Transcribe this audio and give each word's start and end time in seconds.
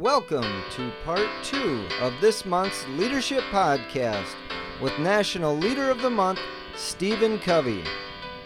Welcome 0.00 0.62
to 0.70 0.90
part 1.04 1.28
two 1.42 1.86
of 2.00 2.14
this 2.22 2.46
month's 2.46 2.88
Leadership 2.88 3.42
Podcast 3.50 4.34
with 4.80 4.98
National 4.98 5.54
Leader 5.54 5.90
of 5.90 6.00
the 6.00 6.08
Month, 6.08 6.40
Stephen 6.74 7.38
Covey. 7.38 7.84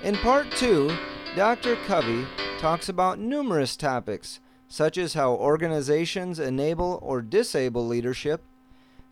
In 0.02 0.16
part 0.16 0.50
two, 0.50 0.92
Dr. 1.36 1.76
Covey 1.86 2.26
talks 2.58 2.88
about 2.88 3.20
numerous 3.20 3.76
topics, 3.76 4.40
such 4.66 4.98
as 4.98 5.14
how 5.14 5.34
organizations 5.34 6.40
enable 6.40 6.98
or 7.00 7.22
disable 7.22 7.86
leadership, 7.86 8.42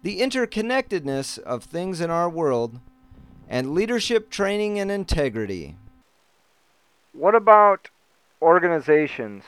the 0.03 0.19
interconnectedness 0.19 1.39
of 1.39 1.63
things 1.63 2.01
in 2.01 2.11
our 2.11 2.29
world, 2.29 2.81
and 3.49 3.73
leadership 3.73 4.31
training 4.31 4.81
and 4.81 4.91
integrity. 4.91 5.77
What 7.13 7.37
about 7.37 7.89
organizations? 8.43 9.45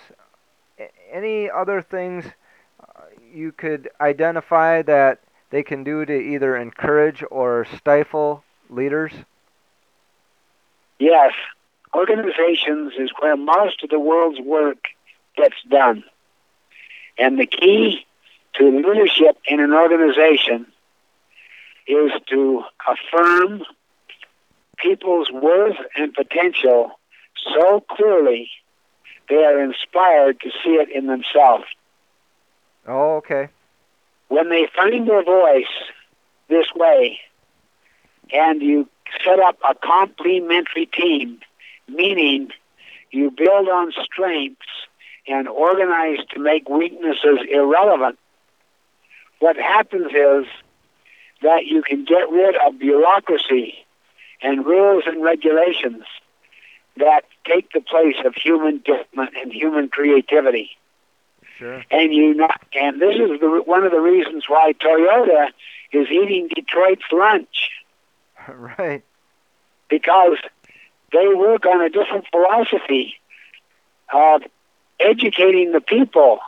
Any 1.13 1.51
other 1.51 1.83
things 1.83 2.27
you 3.35 3.53
could 3.53 3.91
identify 4.01 4.83
that 4.83 5.21
they 5.51 5.63
can 5.63 5.85
do 5.85 6.05
to 6.05 6.13
either 6.13 6.57
encourage 6.57 7.23
or 7.31 7.67
stifle 7.77 8.45
leaders? 8.71 9.13
Yes, 10.99 11.33
organizations 11.95 12.95
is 12.99 13.11
where 13.19 13.37
most 13.37 13.83
of 13.83 13.91
the 13.91 14.01
world's 14.01 14.41
work 14.41 14.89
gets 15.37 15.57
done. 15.69 16.05
And 17.19 17.39
the 17.39 17.47
key 17.47 18.05
to 18.55 18.65
leadership 18.65 19.39
in 19.47 19.61
an 19.61 19.73
organization 19.73 20.67
is 21.87 22.13
to 22.29 22.65
affirm 22.89 23.63
people's 24.79 25.31
worth 25.31 25.77
and 25.97 26.13
potential 26.15 26.93
so 27.55 27.81
clearly 27.81 28.51
they 29.29 29.45
are 29.45 29.63
inspired 29.63 30.41
to 30.41 30.51
see 30.63 30.71
it 30.71 30.91
in 30.91 31.07
themselves. 31.07 31.65
Oh, 32.87 33.17
okay. 33.17 33.49
When 34.29 34.49
they 34.49 34.69
find 34.75 35.09
their 35.09 35.25
voice 35.25 35.67
this 36.49 36.67
way, 36.75 37.21
and 38.33 38.63
you 38.63 38.89
set 39.25 39.39
up 39.39 39.59
a 39.69 39.75
complementary 39.75 40.87
team, 40.87 41.41
meaning 41.89 42.51
you 43.11 43.31
build 43.31 43.69
on 43.69 43.93
strengths 44.03 44.67
and 45.27 45.49
organize 45.49 46.19
to 46.31 46.41
make 46.41 46.69
weaknesses 46.69 47.39
irrelevant, 47.51 48.19
what 49.39 49.57
happens 49.57 50.13
is 50.13 50.47
that 51.43 51.67
you 51.67 51.83
can 51.83 52.05
get 52.05 52.31
rid 52.31 52.57
of 52.67 52.79
bureaucracy 52.79 53.75
and 54.43 54.65
rules 54.65 55.05
and 55.07 55.23
regulations 55.23 56.05
that 56.97 57.23
take 57.45 57.73
the 57.73 57.81
place 57.81 58.17
of 58.25 58.35
human 58.35 58.83
judgment 58.87 59.31
and 59.41 59.53
human 59.53 59.89
creativity. 59.89 60.71
Sure. 61.59 61.85
And 61.91 62.13
you 62.13 62.35
not, 62.35 62.61
and 62.75 63.01
this 63.01 63.15
is 63.15 63.41
the, 63.41 63.63
one 63.65 63.85
of 63.85 63.93
the 63.93 64.01
reasons 64.01 64.49
why 64.49 64.73
Toyota 64.73 65.49
is 65.93 66.09
eating 66.11 66.49
Detroit's 66.49 67.05
lunch 67.13 67.71
right. 68.49 69.03
because 69.89 70.39
they 71.13 71.29
work 71.29 71.65
on 71.67 71.81
a 71.81 71.89
different 71.89 72.27
philosophy 72.31 73.15
of 74.13 74.43
educating 74.99 75.73
the 75.73 75.81
people 75.81 76.41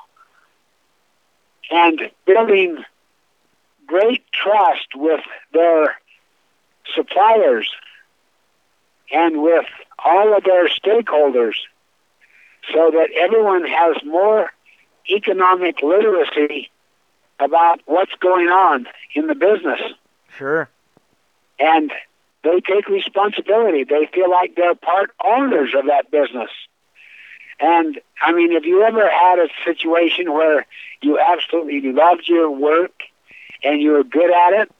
and 1.70 2.10
building 2.26 2.84
great 3.86 4.24
trust 4.32 4.88
with 4.94 5.20
their 5.52 5.96
suppliers 6.94 7.70
and 9.12 9.42
with 9.42 9.66
all 10.04 10.36
of 10.36 10.44
their 10.44 10.68
stakeholders 10.68 11.54
so 12.72 12.90
that 12.90 13.08
everyone 13.16 13.64
has 13.64 13.96
more 14.04 14.50
economic 15.10 15.82
literacy 15.82 16.70
about 17.38 17.80
what's 17.86 18.14
going 18.20 18.48
on 18.48 18.86
in 19.14 19.26
the 19.26 19.34
business. 19.34 19.80
Sure. 20.36 20.68
And 21.58 21.92
they 22.42 22.60
take 22.60 22.88
responsibility. 22.88 23.84
They 23.84 24.08
feel 24.12 24.30
like 24.30 24.54
they're 24.56 24.74
part 24.74 25.10
owners 25.24 25.70
of 25.76 25.86
that 25.86 26.10
business. 26.10 26.50
And 27.58 28.00
I 28.22 28.32
mean, 28.32 28.52
have 28.52 28.64
you 28.64 28.82
ever 28.82 29.08
had 29.08 29.38
a 29.38 29.48
situation 29.64 30.32
where 30.32 30.66
you 31.00 31.18
absolutely 31.18 31.92
loved 31.92 32.28
your 32.28 32.50
work 32.50 32.92
and 33.62 33.80
you 33.80 33.92
were 33.92 34.04
good 34.04 34.30
at 34.30 34.52
it? 34.52 34.72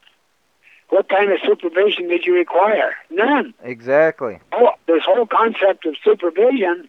What 0.90 1.08
kind 1.08 1.32
of 1.32 1.38
supervision 1.44 2.08
did 2.08 2.24
you 2.24 2.34
require? 2.34 2.94
None. 3.10 3.54
Exactly. 3.64 4.38
Oh, 4.52 4.74
this 4.86 5.02
whole 5.04 5.26
concept 5.26 5.84
of 5.86 5.96
supervision 6.04 6.88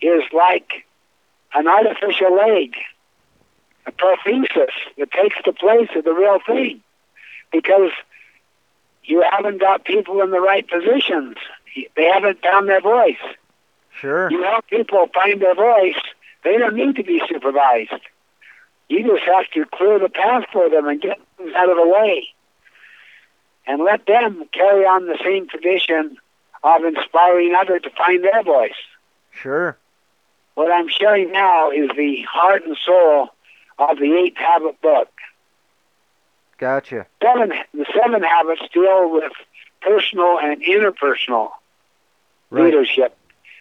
is 0.00 0.22
like 0.32 0.85
an 1.56 1.66
artificial 1.66 2.36
leg, 2.36 2.74
a 3.86 3.92
prosthesis 3.92 4.70
that 4.98 5.10
takes 5.10 5.36
the 5.44 5.52
place 5.52 5.88
of 5.96 6.04
the 6.04 6.12
real 6.12 6.38
thing 6.46 6.82
because 7.50 7.90
you 9.04 9.24
haven't 9.30 9.60
got 9.60 9.84
people 9.84 10.20
in 10.20 10.30
the 10.30 10.40
right 10.40 10.68
positions. 10.68 11.36
They 11.96 12.04
haven't 12.04 12.42
found 12.42 12.68
their 12.68 12.80
voice. 12.80 13.16
Sure. 14.00 14.30
You 14.30 14.42
help 14.42 14.66
people 14.68 15.08
find 15.14 15.40
their 15.40 15.54
voice. 15.54 16.00
They 16.44 16.58
don't 16.58 16.74
need 16.74 16.96
to 16.96 17.02
be 17.02 17.22
supervised. 17.28 17.92
You 18.88 19.02
just 19.02 19.24
have 19.24 19.50
to 19.54 19.64
clear 19.74 19.98
the 19.98 20.08
path 20.08 20.44
for 20.52 20.68
them 20.68 20.86
and 20.86 21.00
get 21.00 21.18
things 21.38 21.52
out 21.56 21.70
of 21.70 21.76
the 21.76 21.88
way. 21.88 22.28
And 23.66 23.82
let 23.82 24.06
them 24.06 24.44
carry 24.52 24.84
on 24.84 25.06
the 25.06 25.18
same 25.24 25.48
tradition 25.48 26.18
of 26.62 26.84
inspiring 26.84 27.54
others 27.54 27.82
to 27.82 27.90
find 27.90 28.22
their 28.22 28.42
voice. 28.42 28.72
Sure. 29.32 29.76
What 30.56 30.72
I'm 30.72 30.88
sharing 30.88 31.32
now 31.32 31.70
is 31.70 31.90
the 31.96 32.22
heart 32.22 32.64
and 32.64 32.76
soul 32.84 33.28
of 33.78 33.98
the 33.98 34.12
eighth 34.24 34.38
habit 34.38 34.80
book. 34.80 35.08
Gotcha. 36.58 37.06
Seven, 37.22 37.52
the 37.74 37.84
seven 37.94 38.22
habits 38.22 38.62
deal 38.72 39.12
with 39.12 39.32
personal 39.82 40.38
and 40.40 40.62
interpersonal 40.62 41.50
Right. 42.48 42.64
leadership. 42.64 43.14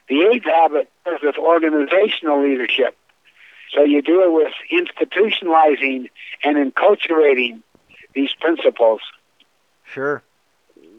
The 0.07 0.21
eighth 0.21 0.45
habit 0.45 0.89
deals 1.03 1.21
with 1.21 1.37
organizational 1.37 2.41
leadership. 2.41 2.95
So 3.73 3.83
you 3.83 4.01
deal 4.01 4.31
with 4.33 4.53
institutionalizing 4.71 6.09
and 6.45 6.73
enculturating 6.73 7.61
these 8.13 8.33
principles. 8.39 9.01
Sure. 9.83 10.23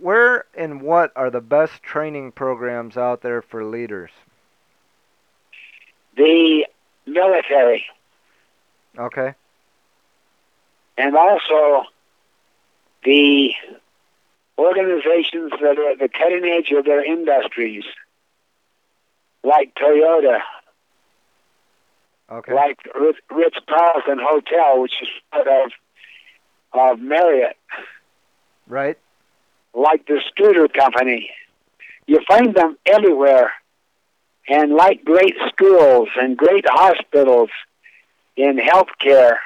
Where 0.00 0.44
and 0.54 0.82
what 0.82 1.10
are 1.16 1.30
the 1.30 1.40
best 1.40 1.82
training 1.82 2.32
programs 2.32 2.98
out 2.98 3.22
there 3.22 3.40
for 3.40 3.64
leaders? 3.64 4.10
The 6.16 6.66
military 7.06 7.84
Okay. 8.98 9.34
and 10.96 11.14
also 11.16 11.84
the 13.04 13.50
organizations 14.58 15.52
that 15.60 15.78
are 15.78 15.90
at 15.90 15.98
the 15.98 16.08
cutting 16.08 16.44
edge 16.46 16.72
of 16.72 16.84
their 16.86 17.04
industries, 17.04 17.84
like 19.44 19.74
Toyota, 19.74 20.40
Okay. 22.30 22.54
like 22.54 22.78
Ritz 23.30 23.58
Carlton 23.68 24.18
Hotel, 24.20 24.80
which 24.80 24.94
is 25.02 25.08
part 25.30 25.46
of 25.46 25.72
of 26.72 26.98
Marriott, 26.98 27.56
right. 28.66 28.98
like 29.74 30.06
the 30.06 30.20
scooter 30.28 30.66
company. 30.68 31.30
You 32.06 32.20
find 32.28 32.54
them 32.54 32.76
everywhere. 32.86 33.52
And 34.48 34.74
like 34.74 35.04
great 35.04 35.34
schools 35.48 36.08
and 36.16 36.36
great 36.36 36.64
hospitals 36.68 37.50
in 38.36 38.58
healthcare, 38.58 39.36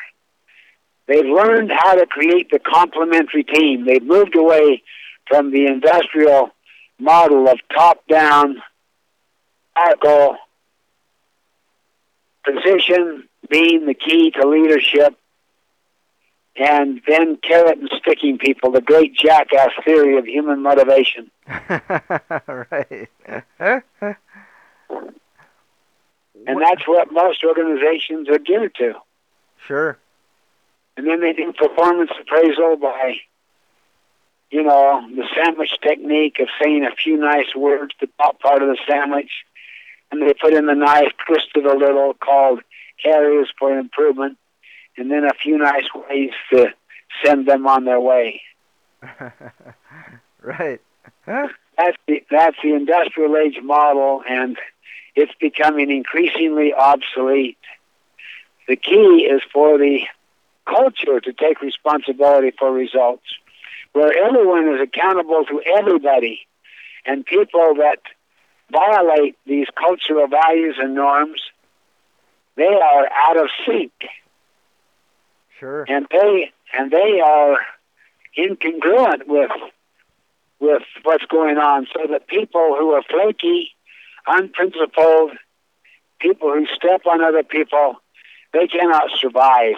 they've 1.07 1.25
learned 1.25 1.73
how 1.73 1.95
to 1.95 2.07
create 2.07 2.51
the 2.51 2.59
complementary 2.59 3.45
team. 3.45 3.87
They've 3.87 4.03
moved 4.03 4.37
away 4.37 4.83
from 5.27 5.53
the 5.53 5.67
industrial 5.67 6.51
model 6.99 7.49
of 7.49 7.59
top 7.75 8.07
down, 8.09 8.63
hierarchical 9.75 10.37
position 12.45 13.29
being 13.49 13.87
the 13.87 13.95
key 13.95 14.31
to 14.33 14.47
leadership, 14.47 15.17
and 16.57 17.01
then 17.09 17.37
carrot 17.37 17.79
and 17.79 17.91
sticking 18.01 18.39
people, 18.39 18.71
the 18.71 18.81
great 18.81 19.15
jackass 19.15 19.71
theory 19.85 20.19
of 20.19 20.27
human 20.27 20.63
motivation. 20.63 21.31
right. 22.47 23.09
And 26.47 26.61
that's 26.61 26.87
what 26.87 27.13
most 27.13 27.45
organizations 27.45 28.29
are 28.29 28.39
geared 28.39 28.75
to. 28.77 28.95
sure. 29.67 29.99
And 30.97 31.07
then 31.07 31.21
they 31.21 31.33
do 31.33 31.53
performance 31.53 32.11
appraisal 32.21 32.77
by, 32.77 33.17
you 34.51 34.63
know, 34.63 35.07
the 35.15 35.25
sandwich 35.35 35.71
technique 35.83 36.39
of 36.41 36.49
saying 36.61 36.85
a 36.85 36.95
few 36.95 37.17
nice 37.17 37.55
words, 37.55 37.95
the 38.01 38.09
top 38.19 38.41
part 38.41 38.63
of 38.63 38.69
the 38.69 38.79
sandwich, 38.89 39.31
and 40.11 40.21
they 40.21 40.35
put 40.35 40.53
in 40.53 40.67
the 40.67 40.75
knife, 40.75 41.13
twist 41.27 41.49
it 41.55 41.65
a 41.65 41.75
little, 41.75 42.15
called 42.15 42.61
areas 43.05 43.49
for 43.59 43.79
improvement, 43.79 44.37
and 44.97 45.11
then 45.11 45.25
a 45.25 45.35
few 45.35 45.57
nice 45.57 45.89
ways 45.95 46.33
to 46.53 46.69
send 47.25 47.47
them 47.47 47.67
on 47.67 47.85
their 47.85 48.01
way. 48.01 48.43
right. 50.43 50.81
That's 51.27 51.97
the 52.07 52.23
that's 52.31 52.57
the 52.63 52.75
industrial 52.75 53.37
age 53.37 53.59
model, 53.63 54.23
and 54.29 54.59
it's 55.15 55.33
becoming 55.41 55.91
increasingly 55.91 56.73
obsolete. 56.73 57.59
The 58.69 58.77
key 58.77 59.29
is 59.31 59.43
for 59.53 59.79
the 59.79 60.03
culture 60.67 61.21
to 61.21 61.33
take 61.33 61.61
responsibility 61.61 62.53
for 62.59 62.73
results, 62.73 63.25
where 63.93 64.13
everyone 64.27 64.69
is 64.75 64.81
accountable 64.81 65.45
to 65.47 65.63
everybody, 65.79 66.47
and 67.05 67.25
people 67.25 67.75
that 67.79 67.99
violate 68.71 69.37
these 69.47 69.67
cultural 69.75 70.29
values 70.29 70.77
and 70.79 70.95
norms, 70.95 71.41
they 72.57 72.67
are 72.67 73.09
out 73.13 73.37
of 73.37 73.49
sync. 73.67 73.93
Sure. 75.59 75.85
And 75.89 76.07
they 76.11 76.53
and 76.73 76.91
they 76.91 77.21
are 77.21 77.59
incongruent 78.39 79.27
with 79.27 79.51
with 80.61 80.83
what's 81.03 81.25
going 81.25 81.57
on, 81.57 81.87
so 81.93 82.07
that 82.11 82.27
people 82.27 82.77
who 82.79 82.93
are 82.93 83.03
flaky, 83.03 83.75
unprincipled, 84.27 85.33
people 86.21 86.53
who 86.53 86.67
step 86.75 87.03
on 87.07 87.23
other 87.23 87.43
people, 87.43 87.97
they 88.53 88.67
cannot 88.67 89.11
survive. 89.19 89.77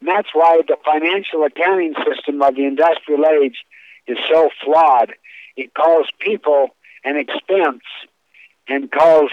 And 0.00 0.08
that's 0.08 0.28
why 0.32 0.62
the 0.66 0.76
financial 0.84 1.44
accounting 1.44 1.94
system 1.94 2.40
of 2.42 2.54
the 2.54 2.64
industrial 2.64 3.26
age 3.26 3.64
is 4.06 4.18
so 4.28 4.50
flawed. 4.64 5.12
It 5.56 5.74
calls 5.74 6.08
people 6.18 6.70
an 7.04 7.16
expense 7.16 7.82
and 8.68 8.90
calls 8.90 9.30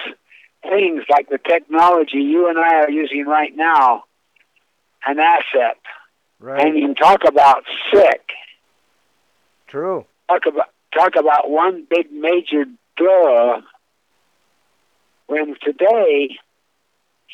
things 0.64 1.04
like 1.10 1.30
the 1.30 1.38
technology 1.38 2.18
you 2.18 2.50
and 2.50 2.58
I 2.58 2.82
are 2.82 2.90
using 2.90 3.26
right 3.26 3.56
now 3.56 4.04
an 5.06 5.20
asset. 5.20 5.78
Right. 6.40 6.66
And 6.66 6.78
you 6.78 6.88
can 6.88 6.96
talk 6.96 7.24
about 7.26 7.64
sick. 7.92 8.22
True. 9.68 10.06
Talk 10.28 10.46
about 10.46 10.70
talk 10.94 11.16
about 11.16 11.50
one 11.50 11.86
big 11.90 12.12
major 12.12 12.66
duh. 12.96 13.62
When 15.28 15.56
today, 15.64 16.38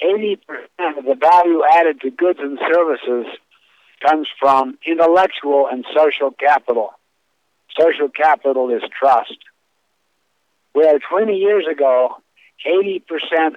eighty 0.03 0.35
percent 0.35 0.97
of 0.97 1.05
the 1.05 1.15
value 1.15 1.61
added 1.71 2.01
to 2.01 2.11
goods 2.11 2.39
and 2.41 2.59
services 2.71 3.27
comes 4.05 4.27
from 4.39 4.77
intellectual 4.85 5.67
and 5.71 5.85
social 5.95 6.31
capital. 6.31 6.93
Social 7.79 8.09
capital 8.09 8.69
is 8.69 8.83
trust. 8.99 9.37
Where 10.73 10.99
20 10.99 11.35
years 11.35 11.65
ago, 11.71 12.17
80% 12.67 13.01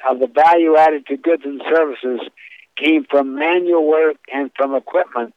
of 0.09 0.21
the 0.21 0.27
value 0.27 0.77
added 0.77 1.07
to 1.07 1.17
goods 1.17 1.43
and 1.45 1.63
services 1.69 2.21
came 2.77 3.05
from 3.11 3.35
manual 3.37 3.87
work 3.87 4.17
and 4.33 4.51
from 4.57 4.75
equipment. 4.75 5.35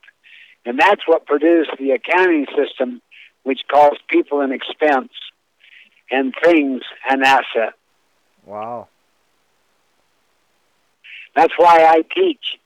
And 0.65 0.77
that's 0.77 1.01
what 1.07 1.25
produced 1.25 1.71
the 1.79 1.91
accounting 1.91 2.47
system, 2.55 3.01
which 3.43 3.61
calls 3.71 3.97
people 4.09 4.41
an 4.41 4.51
expense 4.51 5.11
and 6.11 6.33
things 6.43 6.81
an 7.09 7.23
asset. 7.23 7.73
Wow. 8.45 8.87
That's 11.35 11.53
why 11.57 11.85
I 11.85 12.01
teach 12.01 12.59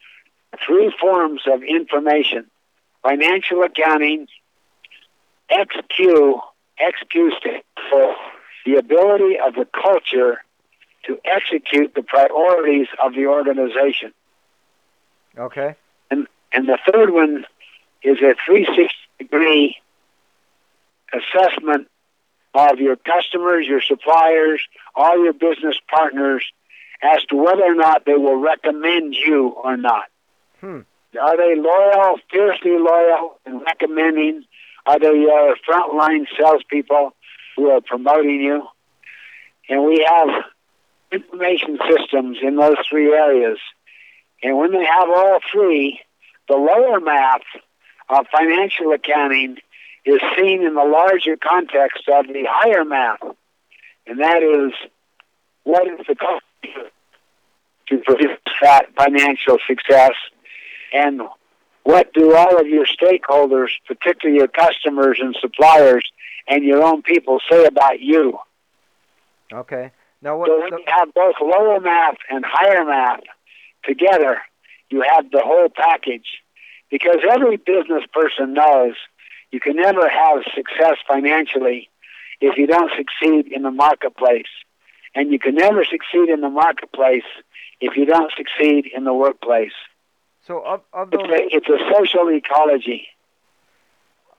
three 0.65 0.93
forms 0.99 1.41
of 1.45 1.63
information 1.63 2.49
financial 3.03 3.61
accounting, 3.63 4.27
XQ, 5.51 6.39
XQ 6.79 7.37
stands 7.37 7.65
for 7.89 8.15
the 8.65 8.75
ability 8.75 9.37
of 9.45 9.55
the 9.55 9.67
culture 9.73 10.37
to 11.05 11.19
execute 11.25 11.93
the 11.95 12.01
priorities 12.01 12.87
of 13.03 13.13
the 13.13 13.27
organization. 13.27 14.13
Okay. 15.37 15.75
And 16.09 16.27
and 16.53 16.67
the 16.67 16.77
third 16.91 17.11
one 17.11 17.45
is 18.03 18.17
a 18.19 18.35
360 18.45 18.89
degree 19.19 19.77
assessment 21.11 21.87
of 22.53 22.79
your 22.79 22.95
customers, 22.95 23.65
your 23.67 23.81
suppliers, 23.81 24.61
all 24.95 25.23
your 25.23 25.33
business 25.33 25.75
partners 25.89 26.43
as 27.01 27.23
to 27.25 27.35
whether 27.35 27.63
or 27.63 27.75
not 27.75 28.05
they 28.05 28.13
will 28.13 28.37
recommend 28.37 29.13
you 29.13 29.49
or 29.49 29.75
not. 29.75 30.05
Hmm. 30.61 30.81
Are 31.19 31.37
they 31.37 31.55
loyal, 31.59 32.17
fiercely 32.31 32.77
loyal, 32.77 33.39
and 33.45 33.61
recommending? 33.61 34.45
Are 34.85 34.99
they 34.99 35.13
your 35.13 35.55
frontline 35.67 36.25
salespeople 36.37 37.13
who 37.55 37.69
are 37.69 37.81
promoting 37.81 38.41
you? 38.41 38.67
And 39.69 39.85
we 39.85 40.05
have 40.07 40.43
information 41.11 41.77
systems 41.89 42.37
in 42.41 42.55
those 42.55 42.77
three 42.89 43.11
areas. 43.13 43.59
And 44.41 44.57
when 44.57 44.71
they 44.71 44.83
have 44.83 45.09
all 45.09 45.39
three, 45.51 45.99
the 46.49 46.55
lower 46.55 46.99
math 46.99 47.41
of 48.09 48.25
financial 48.35 48.91
accounting 48.91 49.57
is 50.05 50.19
seen 50.37 50.63
in 50.63 50.75
the 50.75 50.83
larger 50.83 51.37
context 51.37 52.03
of 52.09 52.27
the 52.27 52.45
higher 52.49 52.83
math. 52.83 53.21
And 54.05 54.19
that 54.19 54.43
is 54.43 54.73
what 55.63 55.87
is 55.87 56.05
the 56.07 56.15
cost 56.15 56.43
to 57.87 57.97
produce 57.99 58.37
that 58.61 58.87
financial 58.95 59.57
success 59.67 60.13
and 60.93 61.21
what 61.83 62.13
do 62.13 62.33
all 62.35 62.59
of 62.59 62.67
your 62.67 62.85
stakeholders, 62.85 63.69
particularly 63.87 64.39
your 64.39 64.47
customers 64.47 65.19
and 65.21 65.35
suppliers 65.39 66.09
and 66.47 66.63
your 66.63 66.81
own 66.81 67.01
people 67.01 67.39
say 67.49 67.65
about 67.65 67.99
you? 67.99 68.37
Okay. 69.51 69.91
Now 70.21 70.37
what? 70.37 70.47
So 70.47 70.61
when 70.61 70.71
so- 70.71 70.77
you 70.77 70.83
have 70.87 71.13
both 71.13 71.35
lower 71.41 71.79
math 71.79 72.17
and 72.29 72.45
higher 72.47 72.85
math 72.85 73.21
together, 73.83 74.37
you 74.89 75.03
have 75.15 75.29
the 75.31 75.41
whole 75.43 75.69
package. 75.69 76.27
Because 76.89 77.17
every 77.29 77.57
business 77.57 78.03
person 78.13 78.53
knows 78.53 78.93
you 79.53 79.59
can 79.59 79.75
never 79.75 80.09
have 80.09 80.43
success 80.55 80.97
financially 81.07 81.87
if 82.41 82.57
you 82.57 82.65
don't 82.65 82.91
succeed 82.97 83.51
in 83.51 83.61
the 83.61 83.69
marketplace. 83.69 84.51
And 85.13 85.31
you 85.31 85.37
can 85.37 85.53
never 85.53 85.85
succeed 85.85 86.29
in 86.29 86.41
the 86.41 86.49
marketplace 86.49 87.29
if 87.79 87.95
you 87.95 88.05
don't 88.05 88.31
succeed 88.35 88.89
in 88.95 89.03
the 89.03 89.13
workplace. 89.13 89.77
so 90.47 90.59
of 90.65 90.81
of 90.91 91.09
It's 91.13 91.23
a, 91.23 91.55
it's 91.55 91.69
a 91.69 91.79
social 91.93 92.31
ecology. 92.31 93.07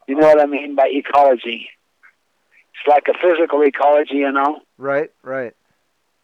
You 0.08 0.16
know 0.16 0.26
what 0.26 0.40
I 0.40 0.46
mean 0.46 0.74
by 0.74 0.88
ecology? 0.88 1.70
It's 2.72 2.88
like 2.88 3.06
a 3.08 3.16
physical 3.16 3.62
ecology, 3.62 4.16
you 4.16 4.32
know? 4.32 4.62
Right. 4.78 5.12
Right. 5.22 5.54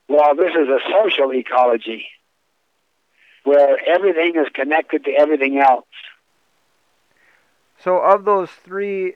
Well, 0.08 0.34
this 0.34 0.50
is 0.50 0.68
a 0.68 0.80
social 0.90 1.32
ecology 1.32 2.08
where 3.44 3.78
everything 3.88 4.32
is 4.34 4.48
connected 4.52 5.04
to 5.04 5.12
everything 5.12 5.58
else. 5.58 5.86
So 7.82 7.98
of 7.98 8.24
those 8.24 8.50
three 8.50 9.14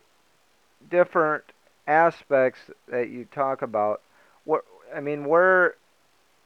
different 0.91 1.45
aspects 1.87 2.61
that 2.89 3.11
you 3.11 3.27
talk 3.27 3.63
about, 3.63 4.01
what 4.45 4.65
I 4.95 5.01
mean, 5.01 5.25
where 5.25 5.75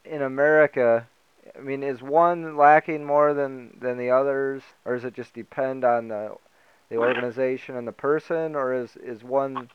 in 0.04 0.22
America, 0.22 1.06
I 1.56 1.60
mean, 1.60 1.82
is 1.82 2.02
one 2.02 2.56
lacking 2.56 3.04
more 3.04 3.34
than 3.34 3.76
than 3.80 3.98
the 3.98 4.10
others, 4.10 4.62
or 4.84 4.94
does 4.94 5.04
it 5.04 5.14
just 5.14 5.34
depend 5.34 5.84
on 5.84 6.08
the 6.08 6.36
the 6.88 6.96
organization 6.96 7.76
and 7.76 7.86
the 7.86 7.92
person, 7.92 8.56
or 8.56 8.74
is 8.74 8.96
is 8.96 9.22
one 9.22 9.70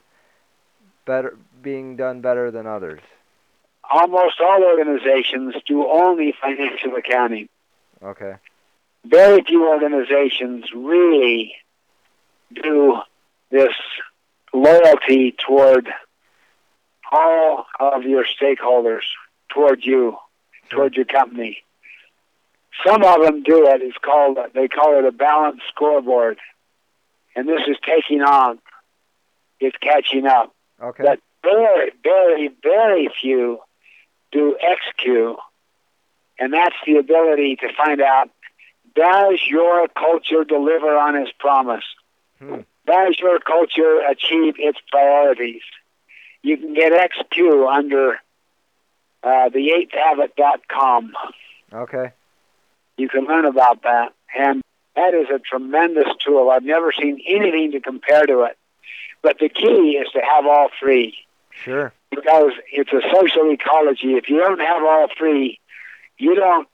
better 1.06 1.38
being 1.62 1.96
done 1.96 2.22
better 2.22 2.52
than 2.52 2.68
others? 2.68 3.02
Almost 3.90 4.40
all 4.42 4.64
organizations 4.64 5.56
do 5.66 5.86
only 5.88 6.34
financial 6.42 6.96
accounting. 6.96 7.50
Okay. 8.02 8.36
Very 9.06 9.44
few 9.44 9.68
organizations 9.68 10.66
really 10.74 11.54
do 12.54 12.98
this 13.52 13.74
loyalty 14.54 15.36
toward 15.46 15.90
all 17.12 17.66
of 17.80 18.04
your 18.04 18.26
stakeholders, 18.26 19.04
toward 19.50 19.86
you, 19.86 20.18
toward 20.70 20.96
your 20.96 21.06
company. 21.06 21.60
Some 22.86 23.04
of 23.04 23.22
them 23.22 23.44
do 23.44 23.68
it. 23.68 23.82
It's 23.82 23.98
called 23.98 24.38
they 24.54 24.68
call 24.68 24.98
it 24.98 25.06
a 25.06 25.12
balanced 25.12 25.64
scoreboard, 25.70 26.40
and 27.36 27.48
this 27.48 27.62
is 27.68 27.78
taking 27.86 28.22
on. 28.22 28.60
It's 29.60 29.78
catching 29.78 30.26
up. 30.26 30.54
Okay. 30.82 31.04
But 31.04 31.20
very, 31.44 31.92
very, 32.04 32.50
very 32.64 33.10
few 33.22 33.60
do 34.32 34.58
XQ, 34.60 35.36
and 36.40 36.52
that's 36.52 36.76
the 36.86 36.98
ability 36.98 37.58
to 37.58 37.70
find 37.78 38.02
out 38.02 38.30
does 38.96 39.40
your 39.48 39.88
culture 39.88 40.44
deliver 40.44 40.96
on 40.96 41.16
its 41.16 41.32
promise? 41.40 41.84
Hmm. 42.44 42.62
Does 42.86 43.18
your 43.20 43.40
culture 43.40 44.02
achieve 44.10 44.56
its 44.58 44.78
priorities? 44.92 45.62
You 46.42 46.58
can 46.58 46.74
get 46.74 46.92
XQ 46.92 47.74
under 47.74 48.16
uh, 49.24 49.50
the 49.50 49.88
eighthhabit.com. 49.96 51.14
Okay. 51.74 52.12
You 52.98 53.08
can 53.08 53.26
learn 53.26 53.46
about 53.46 53.84
that. 53.84 54.14
And 54.38 54.62
that 54.96 55.14
is 55.14 55.28
a 55.34 55.40
tremendous 55.40 56.10
tool. 56.26 56.50
I've 56.50 56.64
never 56.64 56.92
seen 56.92 57.22
anything 57.28 57.72
to 57.72 57.80
compare 57.80 58.26
to 58.26 58.42
it. 58.44 58.58
But 59.22 59.40
the 59.40 59.48
key 59.48 59.98
is 60.02 60.12
to 60.12 60.20
have 60.20 60.46
all 60.46 60.70
three 60.80 61.16
Sure. 61.64 61.94
because 62.12 62.52
it's 62.72 62.92
a 62.92 63.02
social 63.14 63.50
ecology. 63.52 64.16
If 64.16 64.28
you 64.30 64.40
don't 64.40 64.60
have 64.60 64.84
all 64.84 65.08
three, 65.18 65.60
you 66.18 66.36
don't. 66.36 66.68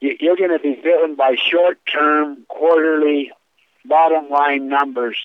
You're 0.00 0.36
going 0.36 0.50
to 0.50 0.58
be 0.58 0.80
driven 0.80 1.14
by 1.14 1.34
short-term, 1.36 2.46
quarterly, 2.48 3.32
bottom-line 3.84 4.68
numbers, 4.68 5.16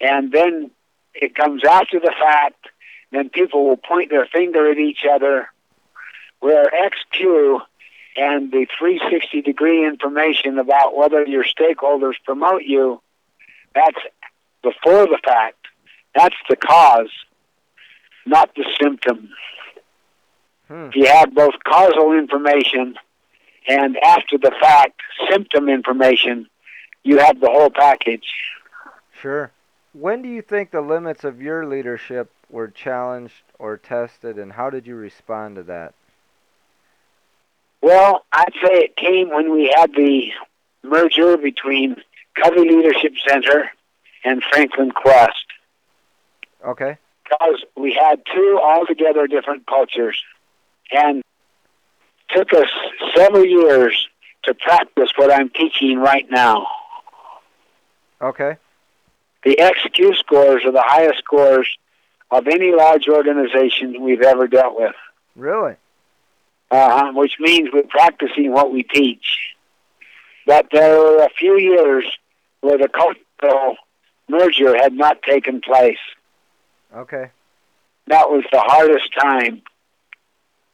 and 0.00 0.32
then 0.32 0.70
it 1.14 1.34
comes 1.34 1.62
after 1.64 1.98
the 2.00 2.14
fact. 2.18 2.68
Then 3.12 3.28
people 3.28 3.66
will 3.66 3.76
point 3.76 4.10
their 4.10 4.26
finger 4.26 4.70
at 4.70 4.78
each 4.78 5.04
other. 5.10 5.48
Where 6.38 6.64
XQ 6.64 7.60
and 8.16 8.50
the 8.50 8.66
360 8.78 9.42
degree 9.42 9.86
information 9.86 10.58
about 10.58 10.96
whether 10.96 11.26
your 11.26 11.44
stakeholders 11.44 12.14
promote 12.24 12.62
you, 12.62 13.00
that's 13.74 13.98
before 14.62 15.06
the 15.06 15.18
fact. 15.24 15.56
That's 16.14 16.36
the 16.48 16.56
cause, 16.56 17.10
not 18.26 18.54
the 18.54 18.64
symptom. 18.80 19.30
Hmm. 20.68 20.86
If 20.86 20.96
you 20.96 21.06
have 21.06 21.34
both 21.34 21.54
causal 21.64 22.12
information 22.12 22.96
and 23.68 23.96
after 23.98 24.38
the 24.38 24.52
fact 24.60 25.00
symptom 25.30 25.68
information, 25.68 26.48
you 27.02 27.18
have 27.18 27.40
the 27.40 27.50
whole 27.50 27.70
package. 27.70 28.32
Sure. 29.20 29.50
When 29.92 30.22
do 30.22 30.28
you 30.28 30.42
think 30.42 30.70
the 30.70 30.80
limits 30.80 31.24
of 31.24 31.42
your 31.42 31.66
leadership 31.66 32.30
were 32.48 32.68
challenged 32.68 33.42
or 33.58 33.76
tested, 33.76 34.38
and 34.38 34.52
how 34.52 34.70
did 34.70 34.86
you 34.86 34.94
respond 34.94 35.56
to 35.56 35.62
that? 35.64 35.94
Well, 37.82 38.24
I'd 38.32 38.52
say 38.62 38.74
it 38.74 38.96
came 38.96 39.30
when 39.30 39.52
we 39.52 39.72
had 39.74 39.92
the 39.92 40.30
merger 40.82 41.36
between 41.36 41.96
Covey 42.40 42.60
Leadership 42.60 43.14
Center 43.26 43.70
and 44.24 44.42
Franklin 44.50 44.90
Quest. 44.90 45.46
Okay. 46.64 46.98
Because 47.24 47.64
we 47.76 47.92
had 47.92 48.20
two 48.32 48.60
altogether 48.62 49.26
different 49.26 49.66
cultures. 49.66 50.22
And 50.92 51.22
took 52.30 52.52
us 52.52 52.68
several 53.14 53.44
years 53.44 54.08
to 54.44 54.54
practice 54.54 55.10
what 55.16 55.32
I'm 55.32 55.50
teaching 55.50 55.98
right 55.98 56.28
now. 56.30 56.66
Okay. 58.20 58.56
The 59.44 59.56
XQ 59.56 60.16
scores 60.16 60.64
are 60.64 60.72
the 60.72 60.82
highest 60.84 61.18
scores 61.18 61.68
of 62.30 62.46
any 62.46 62.72
large 62.72 63.08
organization 63.08 64.02
we've 64.02 64.22
ever 64.22 64.46
dealt 64.46 64.76
with. 64.78 64.94
Really? 65.34 65.76
uh, 66.70 67.12
which 67.12 67.36
means 67.40 67.70
we're 67.72 67.82
practicing 67.82 68.52
what 68.52 68.72
we 68.72 68.82
teach. 68.82 69.54
But 70.46 70.68
there 70.72 70.98
were 70.98 71.22
a 71.22 71.30
few 71.30 71.58
years 71.58 72.04
where 72.60 72.78
the 72.78 72.88
cultural 72.88 73.76
merger 74.28 74.76
had 74.76 74.92
not 74.92 75.22
taken 75.22 75.60
place. 75.60 75.98
Okay. 76.94 77.30
That 78.06 78.30
was 78.30 78.44
the 78.52 78.60
hardest 78.60 79.12
time 79.18 79.62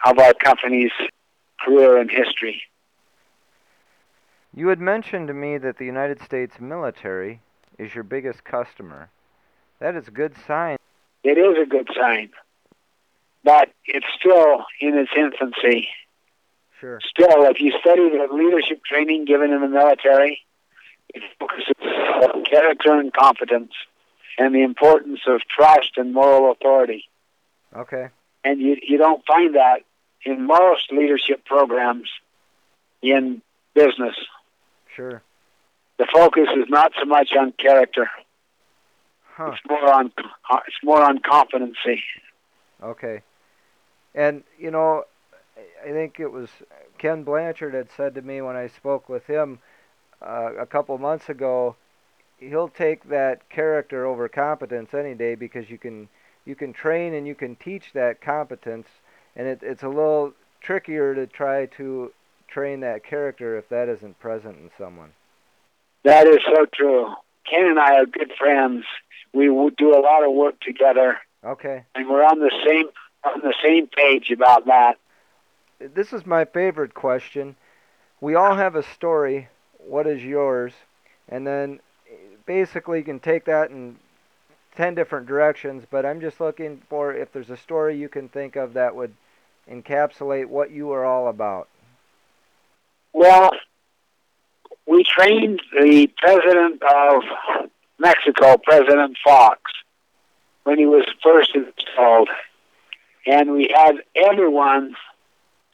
of 0.04 0.18
our 0.18 0.34
company's 0.34 0.92
career 1.64 1.98
and 1.98 2.10
history. 2.10 2.62
You 4.56 4.68
had 4.68 4.80
mentioned 4.80 5.28
to 5.28 5.34
me 5.34 5.58
that 5.58 5.76
the 5.76 5.84
United 5.84 6.18
States 6.22 6.58
military 6.58 7.40
is 7.78 7.94
your 7.94 8.04
biggest 8.04 8.42
customer. 8.42 9.10
That 9.80 9.94
is 9.94 10.08
a 10.08 10.10
good 10.10 10.34
sign. 10.46 10.78
It 11.22 11.36
is 11.36 11.62
a 11.62 11.66
good 11.66 11.90
sign, 11.94 12.30
but 13.44 13.70
it's 13.84 14.06
still 14.18 14.64
in 14.80 14.96
its 14.96 15.10
infancy. 15.14 15.88
Sure. 16.80 17.00
Still, 17.06 17.44
if 17.44 17.60
you 17.60 17.72
study 17.78 18.08
the 18.08 18.28
leadership 18.32 18.82
training 18.82 19.26
given 19.26 19.52
in 19.52 19.60
the 19.60 19.68
military, 19.68 20.40
it 21.10 21.22
focuses 21.38 21.74
on 21.82 22.44
character 22.46 22.98
and 22.98 23.12
competence 23.12 23.72
and 24.38 24.54
the 24.54 24.62
importance 24.62 25.20
of 25.26 25.42
trust 25.54 25.92
and 25.98 26.14
moral 26.14 26.50
authority. 26.50 27.04
Okay. 27.76 28.08
And 28.42 28.58
you, 28.60 28.78
you 28.82 28.96
don't 28.96 29.22
find 29.26 29.54
that 29.54 29.82
in 30.24 30.46
most 30.46 30.90
leadership 30.92 31.44
programs 31.44 32.08
in 33.02 33.42
business. 33.74 34.16
Sure. 34.96 35.22
The 35.98 36.06
focus 36.12 36.48
is 36.56 36.64
not 36.68 36.92
so 36.98 37.04
much 37.04 37.28
on 37.38 37.52
character. 37.52 38.08
Huh. 39.34 39.52
It's 39.52 39.60
more 39.68 39.92
on 39.92 40.06
it's 40.66 40.76
more 40.82 41.02
on 41.02 41.18
competency. 41.18 42.02
Okay. 42.82 43.20
And 44.14 44.42
you 44.58 44.70
know, 44.70 45.04
I 45.84 45.90
think 45.90 46.18
it 46.18 46.32
was 46.32 46.48
Ken 46.96 47.22
Blanchard 47.22 47.74
had 47.74 47.88
said 47.94 48.14
to 48.14 48.22
me 48.22 48.40
when 48.40 48.56
I 48.56 48.68
spoke 48.68 49.10
with 49.10 49.26
him 49.26 49.58
uh, 50.22 50.52
a 50.58 50.66
couple 50.66 50.96
months 50.96 51.28
ago. 51.28 51.76
He'll 52.38 52.68
take 52.68 53.08
that 53.08 53.48
character 53.50 54.06
over 54.06 54.28
competence 54.28 54.94
any 54.94 55.14
day 55.14 55.34
because 55.34 55.68
you 55.68 55.76
can 55.78 56.08
you 56.46 56.54
can 56.54 56.72
train 56.72 57.12
and 57.12 57.26
you 57.26 57.34
can 57.34 57.56
teach 57.56 57.92
that 57.92 58.22
competence, 58.22 58.86
and 59.34 59.46
it, 59.46 59.60
it's 59.62 59.82
a 59.82 59.88
little 59.88 60.32
trickier 60.62 61.14
to 61.14 61.26
try 61.26 61.66
to 61.66 62.12
train 62.48 62.80
that 62.80 63.04
character 63.04 63.58
if 63.58 63.68
that 63.68 63.88
isn't 63.88 64.18
present 64.18 64.56
in 64.58 64.70
someone. 64.78 65.12
That 66.04 66.26
is 66.26 66.38
so 66.44 66.66
true. 66.72 67.12
Ken 67.48 67.66
and 67.66 67.78
I 67.78 67.98
are 67.98 68.06
good 68.06 68.32
friends. 68.38 68.84
We 69.32 69.46
do 69.46 69.94
a 69.94 70.00
lot 70.00 70.24
of 70.24 70.32
work 70.32 70.60
together. 70.60 71.18
Okay. 71.44 71.84
And 71.94 72.08
we're 72.08 72.24
on 72.24 72.38
the 72.40 72.52
same 72.66 72.88
on 73.24 73.40
the 73.40 73.54
same 73.62 73.88
page 73.88 74.30
about 74.30 74.66
that. 74.66 74.98
This 75.78 76.12
is 76.12 76.24
my 76.24 76.44
favorite 76.44 76.94
question. 76.94 77.56
We 78.20 78.34
all 78.34 78.54
have 78.54 78.76
a 78.76 78.82
story. 78.82 79.48
What 79.78 80.06
is 80.06 80.22
yours? 80.24 80.72
And 81.28 81.46
then 81.46 81.80
basically 82.46 82.98
you 82.98 83.04
can 83.04 83.20
take 83.20 83.44
that 83.46 83.70
in 83.70 83.96
10 84.76 84.94
different 84.94 85.26
directions, 85.26 85.84
but 85.90 86.06
I'm 86.06 86.20
just 86.20 86.40
looking 86.40 86.82
for 86.88 87.12
if 87.12 87.32
there's 87.32 87.50
a 87.50 87.56
story 87.56 87.98
you 87.98 88.08
can 88.08 88.28
think 88.28 88.56
of 88.56 88.74
that 88.74 88.94
would 88.94 89.14
encapsulate 89.70 90.46
what 90.46 90.70
you 90.70 90.92
are 90.92 91.04
all 91.04 91.28
about. 91.28 91.68
Well, 93.16 93.48
we 94.86 95.04
trained 95.04 95.62
the 95.72 96.06
president 96.18 96.82
of 96.82 97.22
Mexico, 97.98 98.58
President 98.62 99.16
Fox, 99.24 99.58
when 100.64 100.78
he 100.78 100.84
was 100.84 101.06
first 101.24 101.52
installed. 101.54 102.28
And 103.24 103.52
we 103.52 103.70
had 103.74 103.94
everyone 104.14 104.96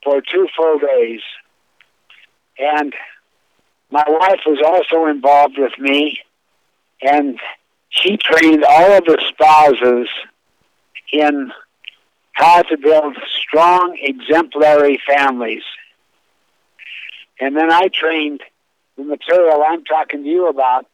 for 0.05 0.21
two 0.21 0.47
full 0.57 0.79
days. 0.79 1.23
And 2.61 2.95
my 3.91 4.05
wife 4.07 4.43
was 4.47 4.63
also 4.65 5.07
involved 5.07 5.59
with 5.59 5.77
me, 5.81 6.21
and 7.03 7.41
she 7.89 8.19
trained 8.19 8.65
all 8.65 8.93
of 8.93 9.05
the 9.05 9.21
spouses 9.29 10.09
in 11.13 11.51
how 12.35 12.63
to 12.63 12.79
build 12.79 13.17
strong, 13.27 13.99
exemplary 14.01 15.03
families. 15.09 15.65
And 17.41 17.57
then 17.57 17.73
I 17.73 17.89
trained 17.89 18.43
the 18.97 19.05
material 19.05 19.63
I'm 19.67 19.85
talking 19.85 20.23
to 20.23 20.29
you 20.29 20.49
about 20.49 20.87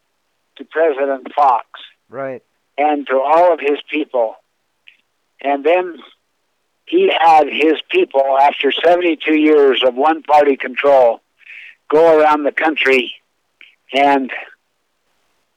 to 0.56 0.64
President 0.64 1.32
Fox. 1.34 1.66
Right. 2.08 2.42
And 2.76 3.06
to 3.08 3.20
all 3.20 3.52
of 3.52 3.60
his 3.60 3.78
people. 3.90 4.36
And 5.40 5.64
then 5.64 5.98
he 6.86 7.12
had 7.16 7.48
his 7.48 7.80
people, 7.90 8.38
after 8.40 8.72
72 8.72 9.34
years 9.34 9.82
of 9.86 9.94
one 9.94 10.22
party 10.22 10.56
control, 10.56 11.20
go 11.88 12.20
around 12.20 12.44
the 12.44 12.52
country 12.52 13.14
and 13.92 14.30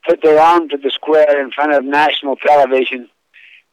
put 0.08 0.22
their 0.22 0.40
arm 0.40 0.70
to 0.70 0.78
the 0.78 0.90
square 0.90 1.42
in 1.42 1.52
front 1.52 1.74
of 1.74 1.84
national 1.84 2.36
television, 2.36 3.10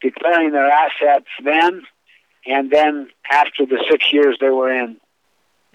declaring 0.00 0.53
their 0.53 0.71
assets 0.71 1.27
then 1.43 1.83
and 2.47 2.71
then 2.71 3.09
after 3.31 3.67
the 3.67 3.85
six 3.91 4.12
years 4.12 4.38
they 4.41 4.50
were 4.50 4.73
in. 4.73 4.97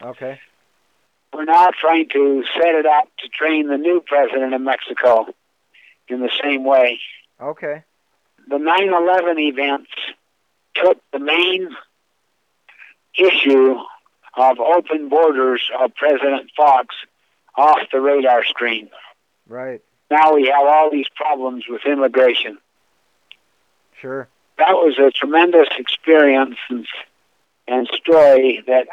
Okay. 0.01 0.39
We're 1.33 1.45
now 1.45 1.69
trying 1.79 2.09
to 2.09 2.43
set 2.53 2.75
it 2.75 2.85
up 2.85 3.09
to 3.19 3.27
train 3.27 3.67
the 3.67 3.77
new 3.77 4.03
president 4.05 4.53
of 4.53 4.61
Mexico 4.61 5.25
in 6.07 6.19
the 6.19 6.31
same 6.41 6.63
way. 6.63 6.99
Okay. 7.41 7.83
The 8.49 8.57
9 8.59 8.93
11 8.93 9.39
events 9.39 9.89
took 10.75 10.97
the 11.11 11.19
main 11.19 11.69
issue 13.17 13.75
of 14.35 14.59
open 14.59 15.09
borders 15.09 15.61
of 15.79 15.93
President 15.95 16.51
Fox 16.55 16.95
off 17.55 17.79
the 17.91 18.01
radar 18.01 18.43
screen. 18.45 18.89
Right. 19.47 19.81
Now 20.09 20.33
we 20.33 20.45
have 20.45 20.65
all 20.65 20.91
these 20.91 21.07
problems 21.15 21.65
with 21.67 21.81
immigration. 21.85 22.57
Sure. 23.99 24.27
That 24.57 24.73
was 24.73 24.97
a 24.99 25.11
tremendous 25.11 25.69
experience 25.77 26.57
and, 26.69 26.85
and 27.67 27.87
story 27.87 28.63
that 28.67 28.87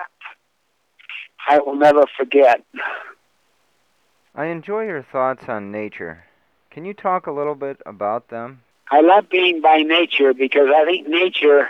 I 1.48 1.58
will 1.58 1.76
never 1.76 2.04
forget. 2.16 2.62
I 4.34 4.46
enjoy 4.46 4.84
your 4.84 5.02
thoughts 5.02 5.44
on 5.48 5.72
nature. 5.72 6.24
Can 6.70 6.84
you 6.84 6.94
talk 6.94 7.26
a 7.26 7.32
little 7.32 7.54
bit 7.56 7.80
about 7.84 8.28
them? 8.28 8.62
I 8.90 9.00
love 9.00 9.28
being 9.28 9.60
by 9.60 9.78
nature 9.78 10.34
because 10.34 10.68
I 10.74 10.84
think 10.84 11.08
nature 11.08 11.68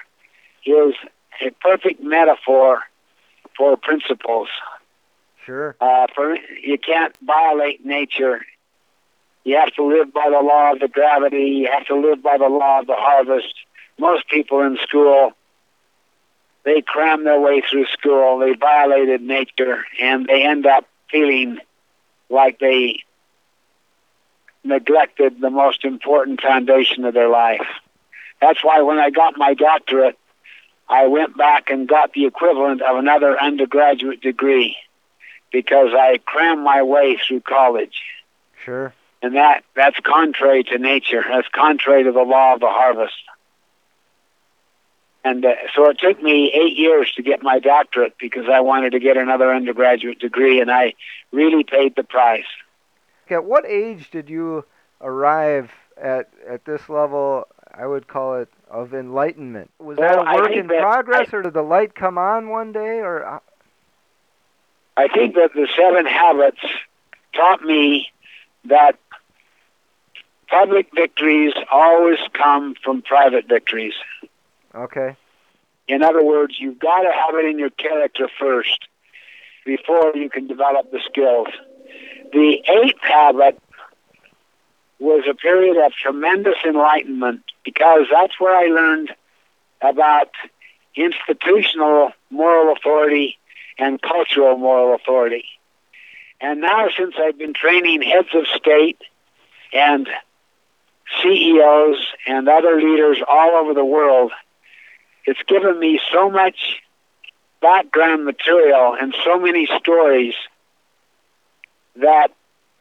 is 0.66 0.94
a 1.44 1.50
perfect 1.60 2.02
metaphor 2.02 2.80
for 3.56 3.76
principles. 3.76 4.48
Sure. 5.44 5.76
Uh, 5.80 6.06
for 6.14 6.36
you 6.62 6.78
can't 6.78 7.16
violate 7.22 7.84
nature. 7.84 8.40
You 9.44 9.56
have 9.56 9.72
to 9.74 9.84
live 9.84 10.12
by 10.12 10.28
the 10.30 10.40
law 10.40 10.72
of 10.72 10.80
the 10.80 10.88
gravity. 10.88 11.44
You 11.44 11.68
have 11.72 11.86
to 11.86 11.96
live 11.96 12.22
by 12.22 12.36
the 12.36 12.48
law 12.48 12.80
of 12.80 12.86
the 12.86 12.96
harvest. 12.96 13.54
Most 13.98 14.28
people 14.28 14.60
in 14.60 14.76
school, 14.82 15.32
they 16.64 16.82
cram 16.82 17.24
their 17.24 17.40
way 17.40 17.62
through 17.68 17.86
school. 17.86 18.38
They 18.38 18.54
violated 18.54 19.22
nature, 19.22 19.84
and 20.00 20.26
they 20.26 20.44
end 20.44 20.66
up 20.66 20.86
feeling 21.10 21.58
like 22.28 22.58
they 22.58 23.02
neglected 24.62 25.40
the 25.40 25.50
most 25.50 25.84
important 25.84 26.40
foundation 26.40 27.04
of 27.04 27.14
their 27.14 27.28
life. 27.28 27.66
That's 28.40 28.62
why 28.64 28.82
when 28.82 28.98
I 28.98 29.10
got 29.10 29.36
my 29.36 29.54
doctorate, 29.54 30.18
I 30.88 31.06
went 31.06 31.36
back 31.36 31.70
and 31.70 31.88
got 31.88 32.12
the 32.12 32.26
equivalent 32.26 32.82
of 32.82 32.96
another 32.96 33.40
undergraduate 33.40 34.20
degree 34.20 34.76
because 35.52 35.90
I 35.94 36.18
crammed 36.24 36.62
my 36.62 36.82
way 36.82 37.18
through 37.26 37.40
college. 37.40 38.00
Sure. 38.64 38.92
And 39.22 39.36
that, 39.36 39.64
that's 39.74 39.98
contrary 40.00 40.64
to 40.64 40.78
nature. 40.78 41.22
That's 41.28 41.48
contrary 41.48 42.04
to 42.04 42.12
the 42.12 42.22
law 42.22 42.54
of 42.54 42.60
the 42.60 42.68
harvest. 42.68 43.14
And 45.22 45.44
uh, 45.44 45.54
so 45.74 45.90
it 45.90 45.98
took 45.98 46.22
me 46.22 46.50
eight 46.52 46.76
years 46.76 47.12
to 47.16 47.22
get 47.22 47.42
my 47.42 47.58
doctorate 47.58 48.14
because 48.18 48.46
I 48.50 48.60
wanted 48.60 48.92
to 48.92 49.00
get 49.00 49.16
another 49.16 49.54
undergraduate 49.54 50.18
degree, 50.18 50.60
and 50.60 50.70
I 50.70 50.94
really 51.30 51.62
paid 51.64 51.94
the 51.94 52.04
price. 52.04 52.46
At 53.28 53.44
what 53.44 53.64
age 53.66 54.10
did 54.10 54.28
you 54.28 54.64
arrive 55.00 55.70
at 55.96 56.30
at 56.48 56.64
this 56.64 56.88
level? 56.88 57.46
I 57.72 57.86
would 57.86 58.08
call 58.08 58.36
it 58.36 58.48
of 58.68 58.94
enlightenment. 58.94 59.70
Was 59.78 59.98
Well, 59.98 60.24
that 60.24 60.34
a 60.34 60.40
work 60.40 60.50
in 60.52 60.66
progress, 60.66 61.32
or 61.32 61.42
did 61.42 61.52
the 61.52 61.62
light 61.62 61.94
come 61.94 62.18
on 62.18 62.48
one 62.48 62.72
day, 62.72 62.98
or 62.98 63.24
uh, 63.24 63.38
I 64.96 65.08
think 65.08 65.34
that 65.36 65.52
the 65.54 65.68
seven 65.76 66.06
habits 66.06 66.60
taught 67.34 67.62
me 67.62 68.10
that 68.64 68.98
public 70.48 70.88
victories 70.94 71.54
always 71.70 72.18
come 72.32 72.74
from 72.82 73.02
private 73.02 73.46
victories. 73.48 73.94
Okay? 74.74 75.16
In 75.88 76.02
other 76.02 76.24
words, 76.24 76.54
you've 76.58 76.78
got 76.78 77.00
to 77.00 77.10
have 77.12 77.34
it 77.34 77.46
in 77.46 77.58
your 77.58 77.70
character 77.70 78.28
first 78.38 78.86
before 79.64 80.12
you 80.14 80.30
can 80.30 80.46
develop 80.46 80.90
the 80.90 81.00
skills. 81.04 81.48
The 82.32 82.62
eighth 82.68 83.00
habit 83.02 83.60
was 84.98 85.24
a 85.28 85.34
period 85.34 85.84
of 85.84 85.92
tremendous 85.92 86.56
enlightenment 86.64 87.42
because 87.64 88.06
that's 88.12 88.38
where 88.38 88.54
I 88.54 88.66
learned 88.66 89.10
about 89.80 90.30
institutional 90.94 92.12
moral 92.30 92.72
authority 92.72 93.38
and 93.78 94.00
cultural 94.00 94.56
moral 94.58 94.94
authority. 94.94 95.44
And 96.40 96.60
now, 96.60 96.88
since 96.96 97.14
I've 97.18 97.38
been 97.38 97.54
training 97.54 98.02
heads 98.02 98.28
of 98.34 98.46
state 98.46 99.00
and 99.72 100.08
CEOs 101.22 101.98
and 102.26 102.48
other 102.48 102.76
leaders 102.76 103.18
all 103.28 103.56
over 103.56 103.74
the 103.74 103.84
world, 103.84 104.32
it's 105.26 105.42
given 105.46 105.78
me 105.78 106.00
so 106.12 106.30
much 106.30 106.82
background 107.60 108.24
material 108.24 108.96
and 108.98 109.14
so 109.24 109.38
many 109.38 109.66
stories 109.78 110.34
that 111.96 112.28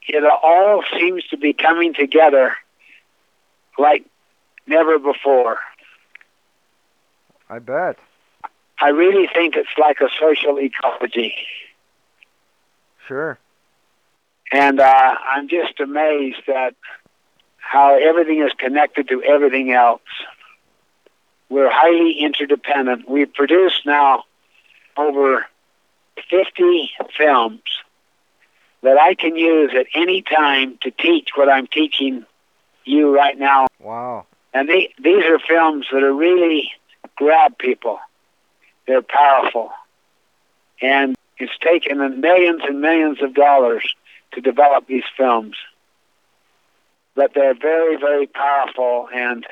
it 0.08 0.24
all 0.44 0.84
seems 0.98 1.24
to 1.28 1.38
be 1.38 1.54
coming 1.54 1.94
together 1.94 2.56
like 3.78 4.06
never 4.68 4.98
before. 5.00 5.60
I 7.50 7.60
bet. 7.60 7.98
I 8.80 8.90
really 8.90 9.28
think 9.28 9.56
it's 9.56 9.70
like 9.78 10.00
a 10.00 10.10
social 10.20 10.58
ecology. 10.60 11.34
Sure. 13.08 13.38
And 14.52 14.80
uh, 14.80 15.16
I'm 15.28 15.48
just 15.48 15.80
amazed 15.80 16.48
at 16.48 16.76
how 17.58 17.98
everything 17.98 18.42
is 18.42 18.52
connected 18.58 19.10
to 19.10 19.22
everything 19.24 19.72
else. 19.72 20.02
We're 21.50 21.72
highly 21.72 22.14
interdependent. 22.20 23.10
We've 23.10 23.34
produced 23.34 23.86
now 23.86 24.24
over 24.96 25.46
50 26.30 26.92
films 27.18 27.62
that 28.82 28.98
I 28.98 29.16
can 29.16 29.36
use 29.36 29.72
at 29.78 29.88
any 29.96 30.22
time 30.22 30.78
to 30.82 30.92
teach 30.92 31.30
what 31.36 31.50
I'm 31.50 31.68
teaching 31.68 32.26
you 32.86 33.14
right 33.16 33.38
now. 33.38 33.68
Wow. 33.80 34.26
And 34.54 34.70
they, 34.70 34.94
these 35.02 35.26
are 35.26 35.40
films 35.40 35.88
that 35.92 36.04
are 36.04 36.14
really 36.14 36.72
grab 37.16 37.58
people. 37.58 38.00
They're 38.88 39.02
powerful. 39.02 39.72
And 40.82 41.16
it's 41.38 41.58
taken 41.60 41.98
millions 42.22 42.62
and 42.68 42.82
millions 42.82 43.22
of 43.22 43.34
dollars 43.34 43.96
to 44.34 44.42
develop 44.42 44.88
these 44.88 45.04
films. 45.18 45.56
But 47.16 47.34
they're 47.34 47.56
very, 47.56 47.98
very 47.98 48.28
powerful 48.28 49.10
and 49.14 49.46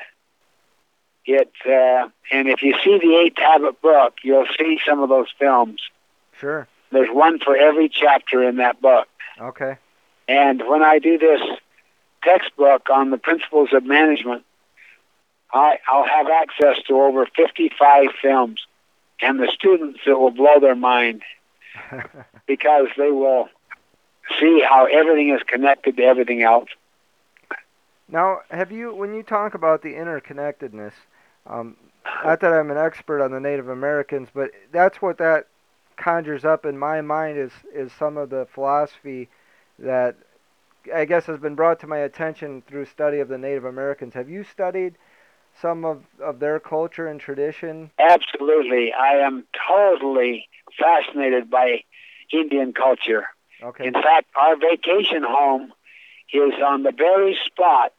it 1.28 1.52
uh, 1.66 2.08
and 2.30 2.48
if 2.48 2.62
you 2.62 2.74
see 2.82 2.98
the 2.98 3.16
eighth 3.16 3.38
habit 3.38 3.80
book, 3.82 4.14
you'll 4.22 4.46
see 4.58 4.80
some 4.86 5.00
of 5.02 5.08
those 5.08 5.28
films. 5.38 5.80
Sure. 6.38 6.66
There's 6.90 7.10
one 7.10 7.38
for 7.38 7.56
every 7.56 7.88
chapter 7.88 8.48
in 8.48 8.56
that 8.56 8.80
book. 8.80 9.08
Okay. 9.40 9.76
And 10.26 10.62
when 10.66 10.82
I 10.82 10.98
do 10.98 11.18
this 11.18 11.40
textbook 12.22 12.88
on 12.90 13.10
the 13.10 13.18
principles 13.18 13.70
of 13.72 13.84
management, 13.84 14.44
I, 15.52 15.78
I'll 15.86 16.06
have 16.06 16.28
access 16.28 16.82
to 16.88 17.00
over 17.00 17.26
55 17.26 18.06
films, 18.20 18.66
and 19.20 19.38
the 19.40 19.50
students 19.52 20.00
it 20.06 20.18
will 20.18 20.30
blow 20.30 20.60
their 20.60 20.74
mind 20.74 21.22
because 22.46 22.88
they 22.96 23.10
will 23.10 23.48
see 24.38 24.62
how 24.66 24.86
everything 24.86 25.30
is 25.30 25.42
connected 25.46 25.96
to 25.96 26.02
everything 26.02 26.42
else. 26.42 26.68
Now, 28.10 28.40
have 28.50 28.72
you, 28.72 28.94
when 28.94 29.14
you 29.14 29.22
talk 29.22 29.54
about 29.54 29.82
the 29.82 29.94
interconnectedness, 29.94 30.92
um, 31.48 31.76
not 32.24 32.40
that 32.40 32.52
I'm 32.52 32.70
an 32.70 32.76
expert 32.76 33.22
on 33.22 33.30
the 33.30 33.40
Native 33.40 33.68
Americans, 33.68 34.28
but 34.32 34.50
that's 34.72 35.00
what 35.00 35.18
that 35.18 35.46
conjures 35.96 36.44
up 36.44 36.64
in 36.64 36.78
my 36.78 37.00
mind 37.00 37.36
is 37.36 37.50
is 37.74 37.92
some 37.92 38.16
of 38.16 38.30
the 38.30 38.46
philosophy 38.54 39.28
that 39.78 40.16
I 40.94 41.04
guess 41.04 41.26
has 41.26 41.38
been 41.38 41.54
brought 41.54 41.80
to 41.80 41.86
my 41.86 41.98
attention 41.98 42.62
through 42.66 42.86
study 42.86 43.18
of 43.18 43.28
the 43.28 43.38
Native 43.38 43.64
Americans. 43.64 44.14
Have 44.14 44.30
you 44.30 44.44
studied 44.44 44.96
some 45.60 45.84
of, 45.84 46.04
of 46.20 46.38
their 46.38 46.60
culture 46.60 47.06
and 47.06 47.20
tradition? 47.20 47.90
Absolutely. 47.98 48.92
I 48.92 49.16
am 49.16 49.44
totally 49.68 50.48
fascinated 50.78 51.50
by 51.50 51.82
Indian 52.32 52.72
culture. 52.72 53.24
Okay. 53.62 53.86
In 53.86 53.92
fact, 53.92 54.28
our 54.36 54.56
vacation 54.56 55.24
home 55.26 55.72
is 56.32 56.52
on 56.64 56.84
the 56.84 56.92
very 56.92 57.36
spot 57.44 57.92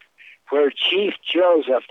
where 0.50 0.72
Chief 0.72 1.14
Joseph 1.22 1.84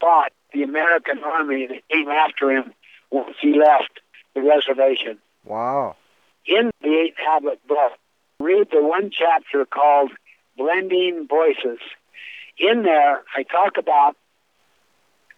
fought 0.00 0.32
the 0.52 0.62
American 0.62 1.22
army 1.24 1.66
that 1.66 1.88
came 1.88 2.08
after 2.08 2.50
him 2.50 2.72
once 3.10 3.36
he 3.40 3.58
left 3.58 4.00
the 4.34 4.42
reservation. 4.42 5.18
Wow. 5.44 5.96
In 6.46 6.70
the 6.82 6.98
Eighth 6.98 7.18
Habit 7.18 7.66
book, 7.66 7.92
read 8.40 8.68
the 8.70 8.82
one 8.82 9.10
chapter 9.10 9.64
called 9.64 10.10
Blending 10.56 11.26
Voices. 11.28 11.78
In 12.58 12.82
there, 12.82 13.22
I 13.36 13.42
talk 13.44 13.76
about 13.78 14.16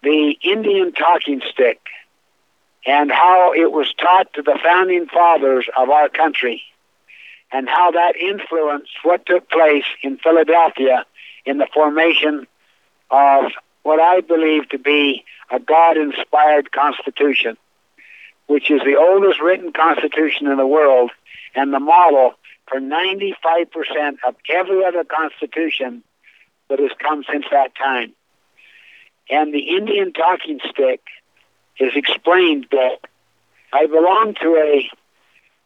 the 0.03 0.35
Indian 0.43 0.91
talking 0.93 1.41
stick 1.49 1.79
and 2.85 3.11
how 3.11 3.53
it 3.53 3.71
was 3.71 3.91
taught 3.93 4.31
to 4.33 4.41
the 4.41 4.59
founding 4.63 5.07
fathers 5.07 5.67
of 5.75 5.89
our 5.89 6.09
country 6.09 6.61
and 7.51 7.67
how 7.67 7.91
that 7.91 8.15
influenced 8.15 8.91
what 9.03 9.25
took 9.25 9.49
place 9.49 9.85
in 10.03 10.17
Philadelphia 10.17 11.05
in 11.45 11.57
the 11.57 11.67
formation 11.73 12.47
of 13.09 13.51
what 13.85 13.99
I 13.99 14.21
believe 14.21 14.67
to 14.69 14.79
be 14.79 15.23
a 15.51 15.59
God 15.59 15.95
inspired 15.95 16.71
constitution, 16.71 17.55
which 18.47 18.71
is 18.71 18.81
the 18.81 18.95
oldest 18.95 19.39
written 19.39 19.71
constitution 19.73 20.47
in 20.47 20.57
the 20.57 20.65
world 20.65 21.11
and 21.53 21.71
the 21.71 21.79
model 21.79 22.33
for 22.67 22.79
95% 22.79 23.27
of 24.27 24.35
every 24.49 24.83
other 24.83 25.03
constitution 25.03 26.01
that 26.67 26.79
has 26.79 26.89
come 26.97 27.23
since 27.31 27.45
that 27.51 27.75
time. 27.75 28.11
And 29.29 29.53
the 29.53 29.75
Indian 29.77 30.13
talking 30.13 30.59
stick 30.67 31.01
is 31.79 31.91
explained 31.95 32.65
that 32.71 32.97
I 33.71 33.85
belong 33.85 34.33
to 34.41 34.55
a, 34.55 34.89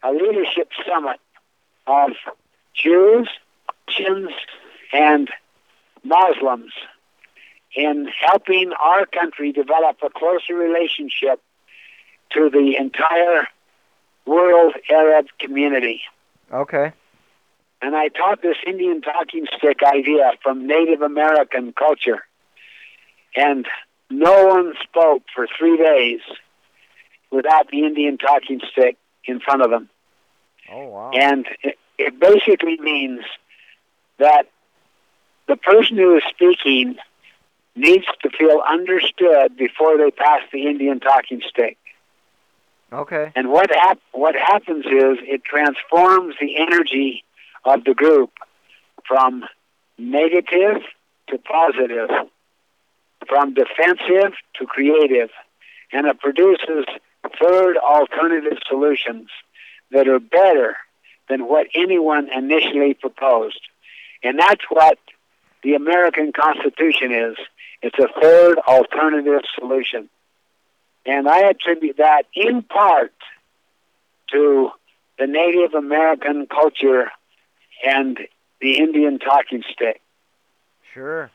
a 0.04 0.12
leadership 0.12 0.72
summit 0.86 1.22
of 1.88 2.12
Jews, 2.74 3.30
Christians, 3.88 4.32
and 4.92 5.30
Muslims 6.04 6.74
in 7.76 8.08
helping 8.20 8.72
our 8.74 9.06
country 9.06 9.52
develop 9.52 9.98
a 10.04 10.10
closer 10.10 10.56
relationship 10.56 11.42
to 12.32 12.50
the 12.50 12.76
entire 12.78 13.48
world 14.26 14.74
Arab 14.90 15.28
community. 15.40 16.02
Okay. 16.52 16.94
And 17.82 17.96
I 17.96 18.10
taught 18.10 18.42
this 18.42 18.58
Indian 18.68 19.02
talking 19.02 19.46
stick 19.58 19.80
idea 19.84 20.32
from 20.44 20.68
Native 20.68 21.02
American 21.02 21.74
culture. 21.74 22.24
And 23.36 23.66
no 24.10 24.48
one 24.48 24.74
spoke 24.84 25.24
for 25.34 25.48
three 25.58 25.78
days 25.78 26.20
without 27.32 27.70
the 27.72 27.86
Indian 27.86 28.18
talking 28.18 28.60
stick 28.72 28.98
in 29.24 29.40
front 29.40 29.62
of 29.62 29.70
them. 29.70 29.90
Oh 30.72 30.88
wow. 30.88 31.12
And 31.14 31.46
it, 31.64 31.78
it 31.98 32.20
basically 32.20 32.78
means 32.80 33.22
that 34.18 34.48
the 35.48 35.56
person 35.56 35.98
who 35.98 36.18
is 36.18 36.24
speaking 36.30 36.98
needs 37.76 38.06
to 38.22 38.30
feel 38.30 38.62
understood 38.68 39.56
before 39.58 39.98
they 39.98 40.12
pass 40.12 40.42
the 40.52 40.68
Indian 40.68 41.00
talking 41.00 41.42
stick. 41.48 41.78
Okay. 42.92 43.32
And 43.36 43.50
what 43.50 43.70
hap- 43.74 44.02
what 44.12 44.36
happens 44.36 44.86
is 44.86 45.18
it 45.22 45.44
transforms 45.44 46.36
the 46.42 46.58
energy 46.58 47.24
of 47.64 47.84
the 47.84 47.94
group 47.94 48.32
from 49.08 49.46
negative 49.98 50.82
to 51.28 51.38
positive, 51.38 52.10
from 53.28 53.54
defensive 53.54 54.34
to 54.56 54.66
creative, 54.66 55.30
and 55.92 56.08
it 56.08 56.20
produces 56.20 56.86
third 57.42 57.78
alternative 57.78 58.58
solutions 58.68 59.30
that 59.92 60.08
are 60.08 60.20
better 60.20 60.78
than 61.28 61.48
what 61.48 61.68
anyone 61.76 62.30
initially 62.36 62.94
proposed. 62.94 63.62
And 64.24 64.40
that's 64.40 64.64
what 64.70 64.98
the 65.64 65.76
American 65.76 66.32
Constitution 66.34 67.12
is. 67.12 67.38
It's 67.82 67.98
a 67.98 68.08
third 68.22 68.58
alternative 68.60 69.42
solution. 69.58 70.10
And 71.06 71.28
I 71.28 71.50
attribute 71.50 71.98
that 71.98 72.24
in 72.34 72.62
part 72.64 73.14
to 74.32 74.72
the 75.18 75.28
Native 75.28 75.74
American 75.74 76.48
culture 76.48 77.12
and 77.86 78.20
the 78.62 78.78
Indian 78.78 79.20
talking 79.20 79.64
stick. 79.72 80.02
Sure. 80.94 81.32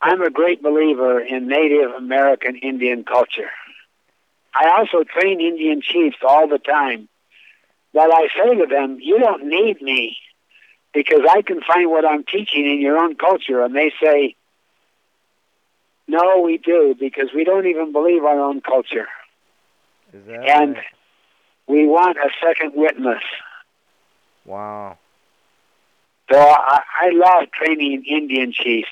I'm 0.00 0.22
a 0.22 0.30
great 0.30 0.62
believer 0.62 1.20
in 1.20 1.48
Native 1.48 1.90
American 1.90 2.56
Indian 2.56 3.04
culture. 3.04 3.50
I 4.54 4.78
also 4.78 5.04
train 5.04 5.40
Indian 5.40 5.82
chiefs 5.82 6.18
all 6.26 6.48
the 6.48 6.58
time. 6.58 7.08
But 7.92 8.12
I 8.12 8.28
say 8.36 8.54
to 8.56 8.66
them, 8.66 8.98
you 9.00 9.18
don't 9.18 9.48
need 9.48 9.80
me 9.82 10.16
because 10.92 11.20
I 11.28 11.42
can 11.42 11.60
find 11.62 11.90
what 11.90 12.04
I'm 12.04 12.24
teaching 12.24 12.66
in 12.66 12.80
your 12.80 12.98
own 12.98 13.16
culture. 13.16 13.62
And 13.62 13.74
they 13.74 13.92
say, 14.02 14.36
no, 16.08 16.40
we 16.40 16.56
do 16.58 16.94
because 16.98 17.28
we 17.34 17.44
don't 17.44 17.66
even 17.66 17.92
believe 17.92 18.24
our 18.24 18.40
own 18.40 18.60
culture. 18.60 19.06
Is 20.12 20.24
that 20.26 20.42
And 20.48 20.74
right? 20.76 20.84
we 21.66 21.86
want 21.86 22.16
a 22.16 22.30
second 22.42 22.72
witness. 22.74 23.22
Wow. 24.46 24.96
So 26.32 26.38
I, 26.38 26.80
I 27.02 27.10
love 27.12 27.50
training 27.52 28.04
Indian 28.08 28.52
chiefs. 28.52 28.88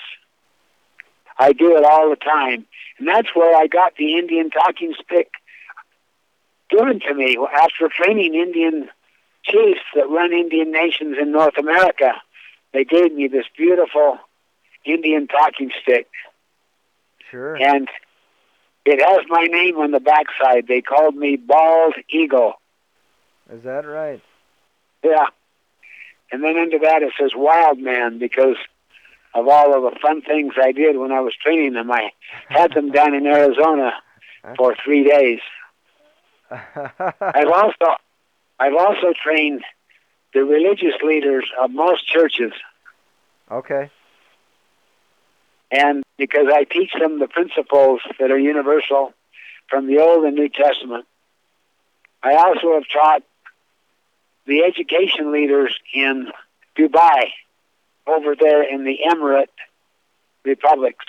I 1.38 1.52
do 1.52 1.76
it 1.76 1.84
all 1.84 2.10
the 2.10 2.16
time. 2.16 2.66
And 2.98 3.08
that's 3.08 3.28
where 3.34 3.56
I 3.56 3.66
got 3.66 3.94
the 3.96 4.16
Indian 4.18 4.50
talking 4.50 4.94
stick 5.04 5.30
given 6.70 7.00
to 7.00 7.14
me 7.14 7.36
after 7.62 7.88
training 7.88 8.34
Indian 8.34 8.88
chiefs 9.44 9.80
that 9.94 10.08
run 10.08 10.32
Indian 10.32 10.72
nations 10.72 11.16
in 11.20 11.32
North 11.32 11.56
America. 11.58 12.12
They 12.72 12.84
gave 12.84 13.12
me 13.14 13.28
this 13.28 13.44
beautiful 13.56 14.18
Indian 14.84 15.28
talking 15.28 15.70
stick. 15.82 16.08
Sure. 17.30 17.56
And 17.56 17.88
it 18.84 19.02
has 19.02 19.26
my 19.28 19.44
name 19.44 19.76
on 19.78 19.90
the 19.90 20.00
backside. 20.00 20.66
They 20.68 20.80
called 20.80 21.16
me 21.16 21.36
Bald 21.36 21.94
Eagle. 22.08 22.54
Is 23.52 23.62
that 23.64 23.86
right? 23.86 24.22
Yeah. 25.04 25.26
And 26.32 26.42
then 26.42 26.56
under 26.56 26.78
that 26.80 27.02
it 27.02 27.12
says 27.18 27.32
Wild 27.34 27.78
Man 27.78 28.18
because 28.18 28.56
of 29.34 29.46
all 29.48 29.76
of 29.76 29.92
the 29.92 29.98
fun 30.00 30.22
things 30.22 30.54
I 30.60 30.72
did 30.72 30.96
when 30.96 31.12
I 31.12 31.20
was 31.20 31.34
training 31.34 31.74
them. 31.74 31.90
I 31.90 32.10
had 32.48 32.72
them 32.72 32.90
down 32.90 33.14
in 33.14 33.26
Arizona 33.26 33.92
for 34.56 34.74
three 34.84 35.04
days. 35.04 35.40
I've 36.50 37.48
also 37.52 37.96
I've 38.58 38.74
also 38.74 39.12
trained 39.22 39.62
the 40.32 40.44
religious 40.44 40.94
leaders 41.02 41.50
of 41.60 41.70
most 41.70 42.06
churches 42.06 42.52
okay. 43.50 43.90
And 45.76 46.02
because 46.16 46.46
I 46.52 46.64
teach 46.64 46.92
them 46.98 47.18
the 47.18 47.28
principles 47.28 48.00
that 48.18 48.30
are 48.30 48.38
universal 48.38 49.12
from 49.68 49.86
the 49.86 49.98
Old 49.98 50.24
and 50.24 50.34
New 50.34 50.48
Testament. 50.48 51.04
I 52.22 52.34
also 52.34 52.74
have 52.74 52.84
taught 52.92 53.22
the 54.46 54.62
education 54.62 55.32
leaders 55.32 55.76
in 55.92 56.28
Dubai 56.78 57.30
over 58.06 58.34
there 58.38 58.62
in 58.62 58.84
the 58.84 58.98
Emirate 59.10 59.46
republics. 60.44 61.04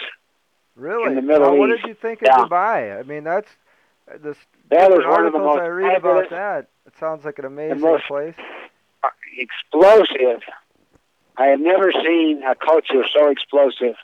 Really? 0.75 1.15
the 1.15 1.21
Middle 1.21 1.51
Well, 1.51 1.57
what 1.57 1.67
did 1.67 1.83
you 1.83 1.93
think 1.93 2.21
of 2.21 2.27
Yeah. 2.27 2.37
Dubai? 2.45 2.99
I 2.99 3.03
mean, 3.03 3.23
that's 3.23 3.49
uh, 4.11 4.17
the 4.21 4.31
s- 4.31 4.35
That 4.69 4.89
different 4.89 5.09
one 5.09 5.25
of 5.25 5.33
the 5.33 5.39
articles 5.39 5.55
most 5.55 5.59
I 5.61 5.67
read 5.67 5.97
about 5.97 6.29
that. 6.29 6.67
It 6.85 6.93
sounds 6.99 7.25
like 7.25 7.39
an 7.39 7.45
amazing 7.45 7.99
place. 8.07 8.35
Explosive. 9.37 10.41
I 11.37 11.47
have 11.47 11.59
never 11.59 11.91
seen 11.91 12.41
a 12.43 12.55
culture 12.55 13.03
so 13.13 13.29
explosive 13.29 13.95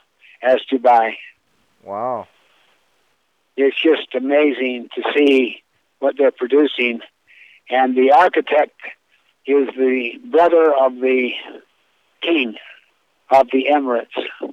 as 0.44 0.60
Dubai. 0.70 1.14
Wow. 1.82 2.26
it's 3.56 3.80
just 3.80 4.14
amazing 4.14 4.88
to 4.94 5.02
see 5.16 5.62
what 5.98 6.16
they're 6.18 6.30
producing. 6.32 7.00
And 7.70 7.96
the 7.96 8.12
architect 8.12 8.78
is 9.46 9.68
the 9.76 10.12
brother 10.30 10.72
of 10.80 10.94
the 10.96 11.30
king 12.22 12.56
of 13.30 13.48
the 13.52 13.66
Emirates. 13.70 14.52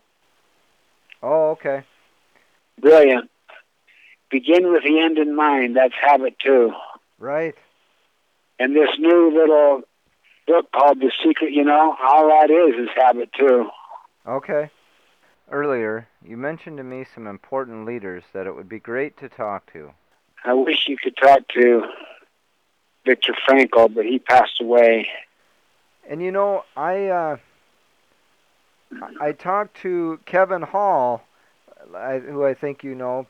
Oh, 1.23 1.51
okay. 1.51 1.83
Brilliant. 2.79 3.29
Begin 4.29 4.71
with 4.71 4.83
the 4.83 4.99
end 4.99 5.17
in 5.17 5.35
mind. 5.35 5.75
That's 5.75 5.93
habit 6.01 6.35
two. 6.43 6.71
Right. 7.19 7.55
And 8.59 8.75
this 8.75 8.89
new 8.97 9.31
little 9.33 9.81
book 10.47 10.71
called 10.71 10.99
The 10.99 11.11
Secret, 11.25 11.51
you 11.51 11.63
know, 11.63 11.95
all 12.01 12.27
that 12.29 12.49
is 12.49 12.75
is 12.79 12.89
habit 12.95 13.29
two. 13.37 13.69
Okay. 14.25 14.69
Earlier, 15.51 16.07
you 16.25 16.37
mentioned 16.37 16.77
to 16.77 16.83
me 16.83 17.03
some 17.13 17.27
important 17.27 17.85
leaders 17.85 18.23
that 18.31 18.47
it 18.47 18.55
would 18.55 18.69
be 18.69 18.79
great 18.79 19.17
to 19.17 19.27
talk 19.27 19.71
to. 19.73 19.91
I 20.45 20.53
wish 20.53 20.87
you 20.87 20.95
could 20.97 21.17
talk 21.17 21.39
to 21.49 21.83
Viktor 23.05 23.33
Frankl, 23.47 23.93
but 23.93 24.05
he 24.05 24.17
passed 24.17 24.61
away. 24.61 25.09
And 26.09 26.21
you 26.21 26.31
know, 26.31 26.63
I 26.77 27.07
uh, 27.07 27.37
I 29.19 29.33
talked 29.33 29.75
to 29.81 30.19
Kevin 30.25 30.61
Hall, 30.61 31.23
I, 31.95 32.19
who 32.19 32.45
I 32.45 32.53
think 32.53 32.83
you 32.83 32.95
know, 32.95 33.27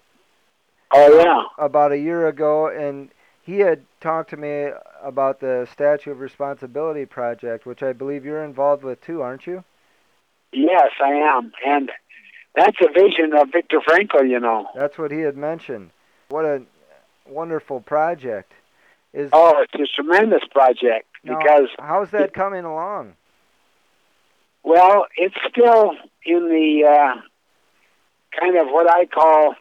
Oh, 0.94 1.20
yeah. 1.24 1.44
about 1.64 1.92
a 1.92 1.98
year 1.98 2.28
ago, 2.28 2.68
and 2.68 3.10
he 3.42 3.60
had 3.60 3.84
talked 4.00 4.30
to 4.32 4.38
me 4.38 4.70
about 5.02 5.40
the 5.40 5.68
Statue 5.72 6.12
of 6.12 6.20
Responsibility 6.20 7.06
project, 7.06 7.66
which 7.66 7.82
I 7.82 7.94
believe 7.94 8.26
you're 8.26 8.44
involved 8.44 8.84
with 8.84 9.02
too, 9.02 9.22
aren't 9.22 9.48
you? 9.48 9.64
Yes, 10.52 10.92
I 11.04 11.12
am. 11.14 11.52
And 11.66 11.92
that's 12.56 12.78
a 12.82 12.92
vision 12.92 13.34
of 13.36 13.50
Viktor 13.52 13.80
Frankl, 13.80 14.28
you 14.30 14.40
know. 14.40 14.68
That's 14.76 14.98
what 14.98 15.12
he 15.12 15.20
had 15.20 15.38
mentioned. 15.38 15.92
What 16.30 16.46
a 16.46 16.64
wonderful 17.26 17.82
project! 17.82 18.52
Is 19.14 19.30
Oh, 19.34 19.62
it's 19.62 19.74
a 19.76 19.94
tremendous 20.02 20.44
project 20.52 21.08
now, 21.24 21.38
because, 21.38 21.70
how's 21.80 22.12
that 22.12 22.34
coming 22.34 22.64
along? 22.66 23.14
well, 24.64 25.06
it's 25.18 25.36
still 25.50 25.92
in 26.26 26.48
the 26.50 26.86
uh, 26.88 27.22
kind 28.40 28.58
of 28.58 28.68
what 28.68 28.90
I 28.90 29.06
call 29.06 29.56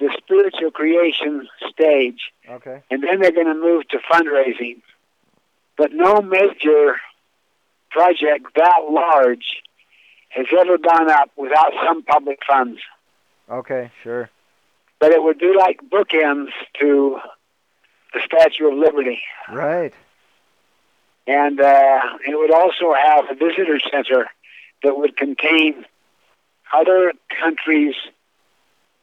the 0.00 0.10
spiritual 0.18 0.70
creation 0.70 1.46
stage, 1.70 2.32
Okay. 2.48 2.82
and 2.90 3.02
then 3.02 3.20
they're 3.20 3.32
going 3.32 3.46
to 3.46 3.54
move 3.54 3.86
to 3.88 3.98
fundraising. 4.10 4.80
But 5.76 5.92
no 5.92 6.20
major 6.22 6.96
project 7.90 8.46
that 8.56 8.80
large 8.90 9.62
has 10.34 10.46
ever 10.58 10.78
gone 10.78 11.10
up 11.10 11.30
without 11.36 11.72
some 11.86 12.02
public 12.02 12.38
funds. 12.46 12.80
Okay. 13.50 13.90
Sure. 14.02 14.30
But 15.00 15.12
it 15.12 15.22
would 15.22 15.38
be 15.38 15.52
like 15.56 15.80
bookends 15.88 16.48
to 16.80 17.18
the 18.12 18.20
Statue 18.24 18.68
of 18.68 18.74
Liberty. 18.78 19.20
Right. 19.52 19.92
and 21.26 21.60
uh, 21.60 22.00
it 22.26 22.36
would 22.38 22.52
also 22.52 22.94
have 22.94 23.24
a 23.30 23.34
visitor 23.34 23.78
center 23.90 24.26
that 24.82 24.96
would 24.96 25.16
contain 25.16 25.84
other 26.72 27.12
countries' 27.40 27.94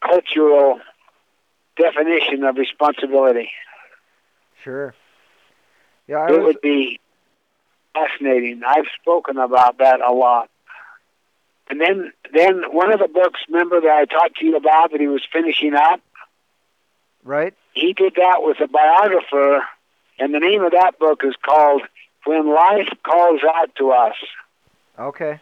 cultural 0.04 0.80
definition 1.78 2.44
of 2.44 2.58
responsibility. 2.58 3.50
Sure. 4.64 4.94
Yeah, 6.08 6.18
I 6.18 6.28
it 6.28 6.32
was. 6.32 6.44
would 6.46 6.62
be 6.62 7.00
fascinating. 7.94 8.62
I've 8.68 8.86
spoken 9.02 9.38
about 9.38 9.78
that 9.80 10.02
a 10.02 10.12
lot. 10.14 10.50
And 11.72 11.82
then, 11.82 12.12
then 12.34 12.64
one 12.72 12.92
of 12.94 13.00
the 13.00 13.08
books, 13.08 13.40
remember 13.50 13.82
that 13.82 13.90
I 13.90 14.06
talked 14.06 14.38
to 14.40 14.46
you 14.46 14.58
about 14.58 14.92
that 14.92 15.00
he 15.00 15.08
was 15.08 15.24
finishing 15.34 15.74
up. 15.74 16.02
Right. 17.24 17.54
He 17.74 17.94
did 17.94 18.16
that 18.16 18.40
with 18.44 18.60
a 18.60 18.68
biographer, 18.68 19.64
and 20.20 20.34
the 20.34 20.40
name 20.40 20.62
of 20.64 20.74
that 20.74 21.00
book 21.00 21.22
is 21.24 21.34
called 21.44 21.82
"When 22.26 22.54
Life 22.54 22.90
Calls 23.04 23.42
Out 23.56 23.74
to 23.78 23.92
Us." 23.92 24.16
Okay. 25.00 25.40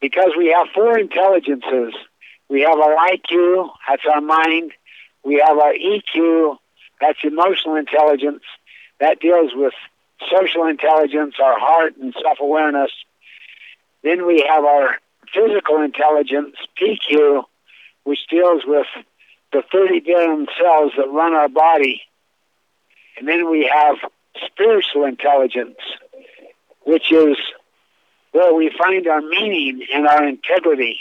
because 0.00 0.32
we 0.36 0.48
have 0.56 0.68
four 0.74 0.98
intelligences. 0.98 1.94
We 2.48 2.62
have 2.62 2.78
our 2.78 2.96
IQ, 3.08 3.70
that's 3.88 4.02
our 4.12 4.20
mind. 4.20 4.72
We 5.24 5.42
have 5.46 5.58
our 5.58 5.74
EQ, 5.74 6.56
that's 7.00 7.18
emotional 7.22 7.74
intelligence. 7.76 8.42
That 9.00 9.20
deals 9.20 9.52
with 9.54 9.74
social 10.30 10.64
intelligence, 10.66 11.34
our 11.42 11.58
heart, 11.58 11.96
and 11.96 12.14
self 12.22 12.38
awareness. 12.40 12.90
Then 14.06 14.24
we 14.24 14.46
have 14.48 14.64
our 14.64 14.98
physical 15.34 15.82
intelligence, 15.82 16.54
PQ, 16.80 17.42
which 18.04 18.20
deals 18.30 18.62
with 18.64 18.86
the 19.52 19.64
30 19.72 19.98
billion 19.98 20.46
cells 20.60 20.92
that 20.96 21.08
run 21.10 21.34
our 21.34 21.48
body. 21.48 22.02
And 23.18 23.26
then 23.26 23.50
we 23.50 23.68
have 23.72 23.96
spiritual 24.46 25.06
intelligence, 25.06 25.78
which 26.84 27.10
is 27.10 27.36
where 28.30 28.54
we 28.54 28.70
find 28.78 29.08
our 29.08 29.22
meaning 29.22 29.84
and 29.92 30.06
our 30.06 30.24
integrity. 30.24 31.00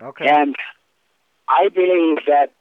Okay. 0.00 0.28
And 0.28 0.54
I 1.48 1.68
believe 1.68 2.18
that 2.28 2.52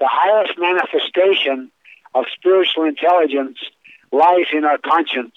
the 0.00 0.08
highest 0.10 0.58
manifestation 0.58 1.70
of 2.14 2.24
spiritual 2.34 2.84
intelligence 2.84 3.58
lies 4.12 4.46
in 4.54 4.64
our 4.64 4.78
conscience. 4.78 5.34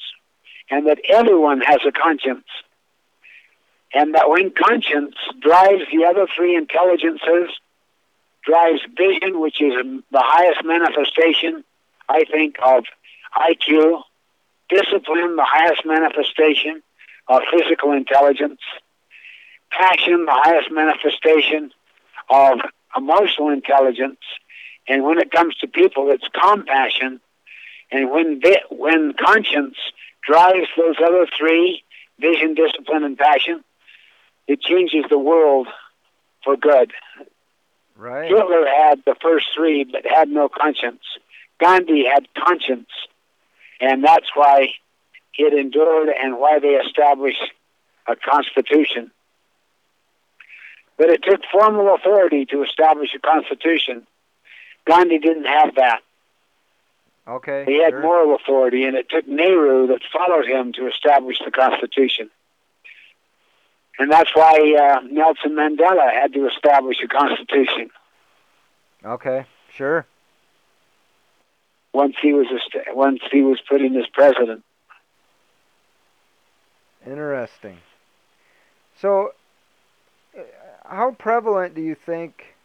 and 0.74 0.88
that 0.88 1.00
everyone 1.10 1.60
has 1.60 1.82
a 1.86 1.92
conscience. 1.92 2.48
And 3.94 4.16
that 4.16 4.30
when 4.30 4.52
conscience 4.52 5.16
drives 5.42 5.84
the 5.92 6.06
other 6.06 6.28
three 6.36 6.56
intelligences, 6.56 7.50
drives 8.44 8.82
vision, 8.98 9.40
which 9.40 9.62
is 9.62 9.74
the 10.12 10.24
highest 10.24 10.64
manifestation, 10.64 11.64
I 12.08 12.24
think, 12.24 12.56
of 12.64 12.86
IQ, 13.36 14.02
discipline, 14.70 15.36
the 15.36 15.46
highest 15.46 15.86
manifestation 15.86 16.82
of 17.28 17.42
physical 17.52 17.92
intelligence, 17.92 18.62
passion, 19.70 20.26
the 20.26 20.34
highest 20.34 20.72
manifestation 20.72 21.72
of 22.30 22.60
emotional 22.96 23.50
intelligence, 23.50 24.20
and 24.88 25.04
when 25.04 25.20
it 25.20 25.32
comes 25.32 25.56
to 25.58 25.68
people, 25.68 26.10
it's 26.12 26.28
compassion. 26.34 27.22
And 27.92 28.10
when 28.10 28.42
when 28.70 29.14
conscience 29.14 29.78
drives 30.28 30.68
those 30.78 30.96
other 31.04 31.28
three, 31.38 31.84
vision, 32.20 32.56
discipline, 32.56 33.04
and 33.04 33.18
passion, 33.18 33.64
it 34.52 34.60
changes 34.62 35.06
the 35.10 35.18
world 35.18 35.70
for 36.44 36.58
good. 36.58 36.92
Right. 37.96 38.30
Hitler 38.30 38.66
had 38.66 39.02
the 39.06 39.16
first 39.22 39.48
three, 39.56 39.86
but 39.86 40.06
had 40.06 40.28
no 40.28 40.50
conscience. 40.50 41.04
Gandhi 41.58 42.04
had 42.06 42.28
conscience, 42.34 42.90
and 43.80 44.04
that's 44.04 44.28
why 44.34 44.74
it 45.38 45.54
endured 45.54 46.10
and 46.10 46.38
why 46.38 46.60
they 46.60 46.76
established 46.86 47.44
a 48.08 48.18
constitution. 48.18 49.12
But 50.98 51.10
it 51.10 51.24
took 51.24 51.42
formal 51.50 51.96
authority 51.96 52.46
to 52.48 52.64
establish 52.64 53.12
a 53.16 53.20
constitution. 53.20 54.06
Gandhi 54.86 55.20
didn't 55.20 55.46
have 55.46 55.76
that. 55.76 56.02
Okay. 57.26 57.64
He 57.66 57.82
had 57.82 57.92
sure. 57.92 58.02
moral 58.02 58.36
authority, 58.36 58.84
and 58.84 58.98
it 58.98 59.08
took 59.10 59.28
Nehru 59.28 59.88
that 59.88 60.02
followed 60.12 60.46
him 60.46 60.74
to 60.74 60.88
establish 60.88 61.38
the 61.46 61.52
Constitution. 61.52 62.30
And 64.02 64.12
that's 64.12 64.36
why 64.36 64.54
uh, 64.56 65.02
Nelson 65.12 65.52
Mandela 65.52 66.12
had 66.12 66.34
to 66.34 66.48
establish 66.48 66.98
a 67.04 67.08
Constitution. 67.08 67.92
Okay, 69.06 69.46
sure. 69.76 70.08
Once 71.94 72.16
he 72.20 72.34
was 72.34 72.48
once 72.96 73.20
he 73.32 73.44
was 73.44 73.62
put 73.70 73.80
in 73.80 73.96
as 73.96 74.08
president. 74.12 74.64
Interesting. 77.06 77.78
So, 79.00 79.34
uh, 80.36 80.42
how 80.84 81.12
prevalent 81.12 81.76
do 81.76 81.82
you 81.82 81.94
think 81.94 82.56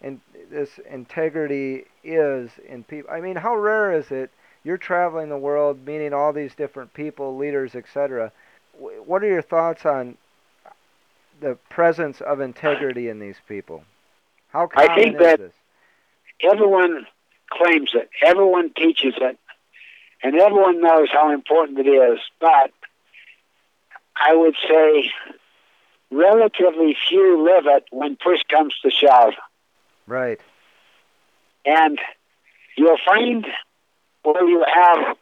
in 0.00 0.20
this 0.50 0.80
integrity 0.90 1.84
is 2.02 2.50
in 2.68 2.82
people? 2.82 3.08
I 3.08 3.20
mean, 3.20 3.36
how 3.36 3.54
rare 3.54 3.92
is 3.92 4.10
it? 4.10 4.32
You're 4.64 4.78
traveling 4.78 5.28
the 5.28 5.38
world, 5.38 5.86
meeting 5.86 6.12
all 6.12 6.32
these 6.32 6.56
different 6.56 6.92
people, 6.92 7.36
leaders, 7.36 7.76
etc. 7.76 8.32
What 8.76 9.22
are 9.22 9.28
your 9.28 9.42
thoughts 9.42 9.86
on 9.86 10.16
the 11.42 11.58
presence 11.68 12.20
of 12.20 12.40
integrity 12.40 13.08
in 13.08 13.18
these 13.18 13.36
people? 13.48 13.84
How 14.48 14.66
common 14.66 14.90
I 14.90 14.94
think 14.94 15.14
is 15.16 15.20
that 15.20 15.38
this? 15.40 15.52
everyone 16.42 17.06
claims 17.50 17.90
it, 17.94 18.08
everyone 18.24 18.72
teaches 18.74 19.14
it, 19.20 19.38
and 20.22 20.34
everyone 20.36 20.80
knows 20.80 21.08
how 21.12 21.32
important 21.32 21.78
it 21.78 21.88
is. 21.88 22.18
But 22.40 22.70
I 24.16 24.34
would 24.34 24.54
say 24.68 25.10
relatively 26.10 26.96
few 27.08 27.44
live 27.44 27.64
it 27.66 27.84
when 27.90 28.16
push 28.16 28.40
comes 28.48 28.74
to 28.82 28.90
shove. 28.90 29.32
Right. 30.06 30.40
And 31.64 31.98
you'll 32.76 32.98
find 33.04 33.46
where 34.22 34.48
you 34.48 34.64
have 34.72 35.16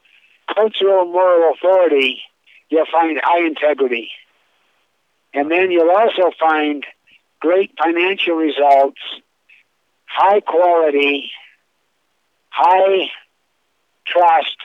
cultural 0.55 1.07
moral 1.07 1.53
authority, 1.55 2.23
you'll 2.69 2.87
find 2.91 3.21
high 3.23 3.47
integrity. 3.47 4.11
And 5.33 5.51
then 5.51 5.71
you'll 5.71 5.91
also 5.91 6.31
find 6.39 6.85
great 7.41 7.73
financial 7.83 8.35
results, 8.35 9.01
high 10.07 10.41
quality, 10.41 11.31
high 12.49 13.11
trust, 14.07 14.57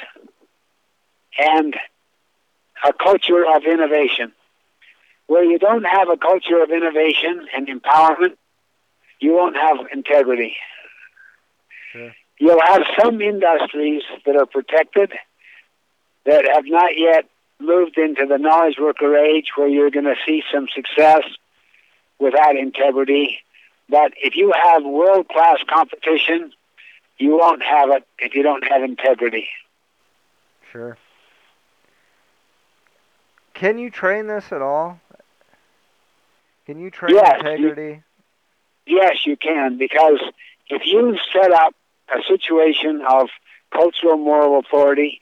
and 1.38 1.76
a 2.84 2.94
culture 2.94 3.46
of 3.46 3.64
innovation. 3.64 4.32
Where 5.28 5.44
you 5.44 5.58
don't 5.58 5.86
have 5.86 6.10
a 6.10 6.18
culture 6.18 6.62
of 6.62 6.70
innovation 6.70 7.48
and 7.56 7.68
empowerment, 7.68 8.36
you 9.20 9.34
won't 9.34 9.56
have 9.56 9.78
integrity. 9.92 10.56
Sure. 11.92 12.14
You'll 12.40 12.62
have 12.62 12.84
some 13.02 13.22
industries 13.22 14.04
that 14.26 14.36
are 14.36 14.46
protected 14.46 15.14
that 16.26 16.46
have 16.54 16.66
not 16.66 16.98
yet 16.98 17.26
moved 17.60 17.98
into 17.98 18.26
the 18.26 18.38
knowledge 18.38 18.78
worker 18.80 19.16
age 19.18 19.52
where 19.56 19.68
you're 19.68 19.92
going 19.92 20.06
to 20.06 20.16
see 20.26 20.44
some 20.54 20.68
success 20.74 21.24
without 22.20 22.56
integrity. 22.56 23.40
But 23.90 24.14
if 24.18 24.36
you 24.36 24.52
have 24.52 24.84
world 24.84 25.28
class 25.28 25.58
competition, 25.68 26.52
you 27.18 27.38
won't 27.38 27.64
have 27.64 27.90
it 27.92 28.04
if 28.20 28.36
you 28.36 28.44
don't 28.44 28.64
have 28.68 28.84
integrity. 28.84 29.48
Sure. 30.72 30.98
Can 33.54 33.78
you 33.78 33.90
train 33.90 34.28
this 34.28 34.52
at 34.52 34.62
all? 34.62 35.00
Can 36.66 36.80
you 36.80 36.90
train 36.90 37.16
Yes, 37.16 37.38
integrity? 37.40 38.02
Yes, 38.86 39.26
you 39.26 39.38
can, 39.38 39.78
because 39.78 40.20
if 40.70 40.82
you 40.86 41.18
set 41.32 41.52
up 41.52 41.74
a 42.14 42.22
situation 42.28 43.02
of 43.08 43.30
cultural 43.72 44.18
moral 44.18 44.60
authority, 44.60 45.22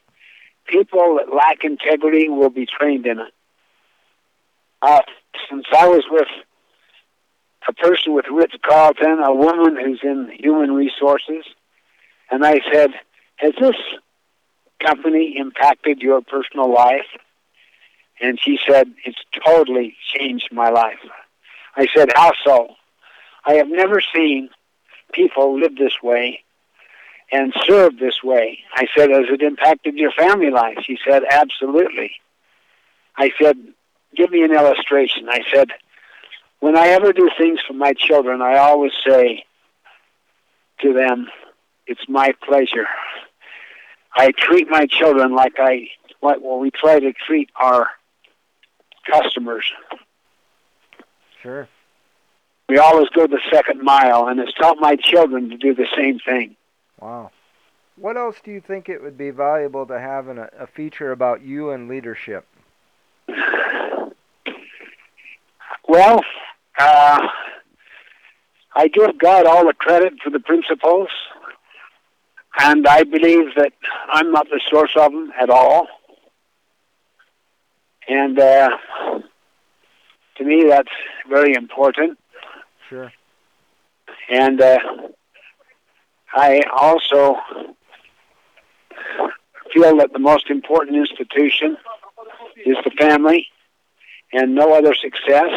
people 0.65 1.17
that 1.17 1.33
lack 1.33 1.63
integrity 1.63 2.29
will 2.29 2.49
be 2.49 2.65
trained 2.65 3.05
in 3.05 3.19
it. 3.19 3.33
Uh, 4.81 5.01
since 5.49 5.65
I 5.77 5.87
was 5.87 6.03
with 6.09 6.27
a 7.67 7.73
person 7.73 8.13
with 8.13 8.25
Ritz 8.31 8.55
Carlton, 8.61 9.19
a 9.23 9.33
woman 9.33 9.77
who's 9.77 10.01
in 10.03 10.31
human 10.37 10.73
resources, 10.73 11.45
and 12.29 12.45
I 12.45 12.59
said, 12.71 12.91
Has 13.37 13.53
this 13.59 13.75
company 14.85 15.35
impacted 15.37 16.01
your 16.01 16.21
personal 16.21 16.73
life? 16.73 17.07
And 18.21 18.39
she 18.39 18.59
said, 18.67 18.93
It's 19.05 19.21
totally 19.45 19.95
changed 20.13 20.49
my 20.51 20.69
life. 20.69 20.99
I 21.75 21.87
said, 21.95 22.09
How 22.15 22.33
so? 22.43 22.75
I 23.45 23.53
have 23.53 23.67
never 23.67 24.01
seen 24.13 24.49
people 25.13 25.59
live 25.59 25.75
this 25.75 26.01
way 26.01 26.43
and 27.33 27.51
serve 27.65 27.97
this 27.97 28.23
way. 28.23 28.59
I 28.75 28.85
said, 28.95 29.09
Has 29.09 29.25
it 29.29 29.41
impacted 29.41 29.95
your 29.95 30.11
family 30.11 30.51
life? 30.51 30.77
She 30.85 30.97
said, 31.05 31.23
Absolutely. 31.29 32.11
I 33.17 33.31
said, 33.41 33.57
Give 34.15 34.29
me 34.29 34.43
an 34.43 34.53
illustration. 34.53 35.27
I 35.27 35.41
said, 35.51 35.69
When 36.59 36.77
I 36.77 36.89
ever 36.89 37.11
do 37.11 37.29
things 37.37 37.59
for 37.67 37.73
my 37.73 37.93
children, 37.93 38.41
I 38.41 38.57
always 38.57 38.91
say 39.05 39.45
to 40.81 40.93
them, 40.93 41.27
It's 41.87 42.07
my 42.07 42.33
pleasure. 42.47 42.85
I 44.15 44.31
treat 44.31 44.69
my 44.69 44.85
children 44.85 45.35
like 45.35 45.55
I 45.57 45.87
like 46.21 46.37
well 46.39 46.59
we 46.59 46.69
try 46.69 46.99
to 46.99 47.13
treat 47.13 47.49
our 47.55 47.87
customers. 49.11 49.65
Sure. 51.41 51.67
We 52.69 52.77
always 52.77 53.09
go 53.09 53.25
the 53.25 53.41
second 53.51 53.81
mile 53.81 54.27
and 54.27 54.39
it's 54.39 54.53
taught 54.53 54.77
my 54.79 54.95
children 54.95 55.49
to 55.49 55.57
do 55.57 55.73
the 55.73 55.87
same 55.97 56.19
thing. 56.19 56.55
Wow. 57.03 57.31
What 57.97 58.15
else 58.15 58.37
do 58.41 58.49
you 58.49 58.61
think 58.61 58.87
it 58.87 59.03
would 59.03 59.17
be 59.17 59.29
valuable 59.29 59.85
to 59.87 59.99
have 59.99 60.29
in 60.29 60.37
a, 60.37 60.47
a 60.57 60.65
feature 60.65 61.11
about 61.11 61.41
you 61.41 61.71
and 61.71 61.89
leadership? 61.89 62.47
Well, 65.85 66.21
uh, 66.79 67.27
I 68.73 68.87
give 68.87 69.19
God 69.19 69.45
all 69.45 69.67
the 69.67 69.73
credit 69.73 70.13
for 70.23 70.29
the 70.29 70.39
principles, 70.39 71.09
and 72.57 72.87
I 72.87 73.03
believe 73.03 73.53
that 73.57 73.73
I'm 74.07 74.31
not 74.31 74.47
the 74.49 74.61
source 74.71 74.93
of 74.95 75.11
them 75.11 75.33
at 75.37 75.49
all. 75.49 75.87
And 78.07 78.39
uh, 78.39 78.69
to 80.37 80.43
me, 80.45 80.67
that's 80.69 80.87
very 81.29 81.53
important. 81.53 82.17
Sure. 82.87 83.11
And 84.29 84.61
uh, 84.61 84.79
I 86.35 86.61
also 86.75 87.35
feel 89.73 89.97
that 89.97 90.13
the 90.13 90.19
most 90.19 90.49
important 90.49 90.97
institution 90.97 91.77
is 92.65 92.77
the 92.83 92.91
family, 92.91 93.47
and 94.31 94.55
no 94.55 94.73
other 94.73 94.95
success 94.95 95.51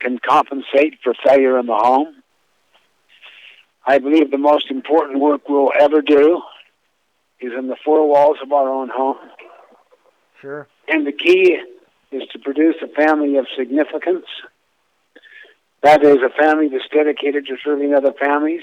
can 0.00 0.18
compensate 0.18 0.98
for 1.02 1.14
failure 1.24 1.58
in 1.58 1.66
the 1.66 1.74
home. 1.74 2.22
I 3.86 3.98
believe 3.98 4.30
the 4.30 4.38
most 4.38 4.70
important 4.70 5.20
work 5.20 5.48
we'll 5.48 5.72
ever 5.78 6.02
do 6.02 6.42
is 7.40 7.52
in 7.56 7.68
the 7.68 7.76
four 7.84 8.08
walls 8.08 8.36
of 8.42 8.52
our 8.52 8.68
own 8.68 8.88
home. 8.88 9.16
Sure. 10.40 10.68
And 10.88 11.06
the 11.06 11.12
key 11.12 11.58
is 12.12 12.22
to 12.32 12.38
produce 12.38 12.76
a 12.82 12.88
family 12.88 13.36
of 13.36 13.46
significance. 13.56 14.26
That 15.82 16.02
is 16.02 16.18
a 16.18 16.30
family 16.30 16.68
that's 16.68 16.88
dedicated 16.92 17.46
to 17.46 17.56
serving 17.64 17.94
other 17.94 18.12
families, 18.12 18.62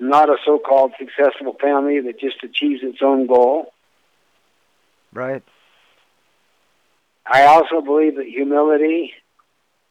not 0.00 0.28
a 0.28 0.36
so-called 0.44 0.92
successful 0.98 1.56
family 1.60 2.00
that 2.00 2.18
just 2.20 2.42
achieves 2.44 2.82
its 2.82 2.98
own 3.02 3.26
goal. 3.26 3.72
Right. 5.12 5.42
I 7.26 7.44
also 7.44 7.80
believe 7.80 8.16
that 8.16 8.26
humility 8.26 9.12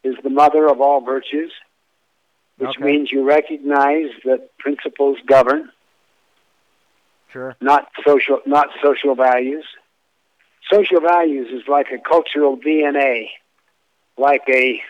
is 0.03 0.15
the 0.23 0.29
mother 0.29 0.67
of 0.67 0.79
all 0.81 1.01
virtues, 1.01 1.51
which 2.57 2.69
Okay. 2.77 2.83
means 2.83 3.11
you 3.11 3.23
recognize 3.27 4.09
that 4.25 4.57
principles 4.57 5.17
govern, 5.25 5.71
Sure. 7.31 7.55
not 7.61 7.89
social, 8.05 8.39
not 8.45 8.69
social 8.81 9.15
values. 9.15 9.65
Social 10.71 11.01
values 11.01 11.47
is 11.51 11.67
like 11.67 11.91
a 11.91 11.97
cultural 11.99 12.57
DNA, 12.57 13.29
like 14.17 14.43
a, 14.49 14.81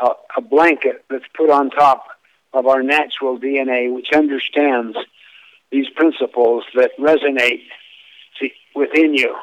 a 0.00 0.10
a 0.36 0.40
blanket 0.40 1.04
that's 1.08 1.24
put 1.36 1.50
on 1.50 1.70
top 1.70 2.06
of 2.54 2.66
our 2.66 2.82
natural 2.82 3.38
DNA, 3.38 3.92
which 3.94 4.08
understands 4.14 4.96
these 5.70 5.88
principles 5.90 6.64
that 6.74 6.92
resonate 6.98 7.62
within 8.74 9.14
you, 9.14 9.36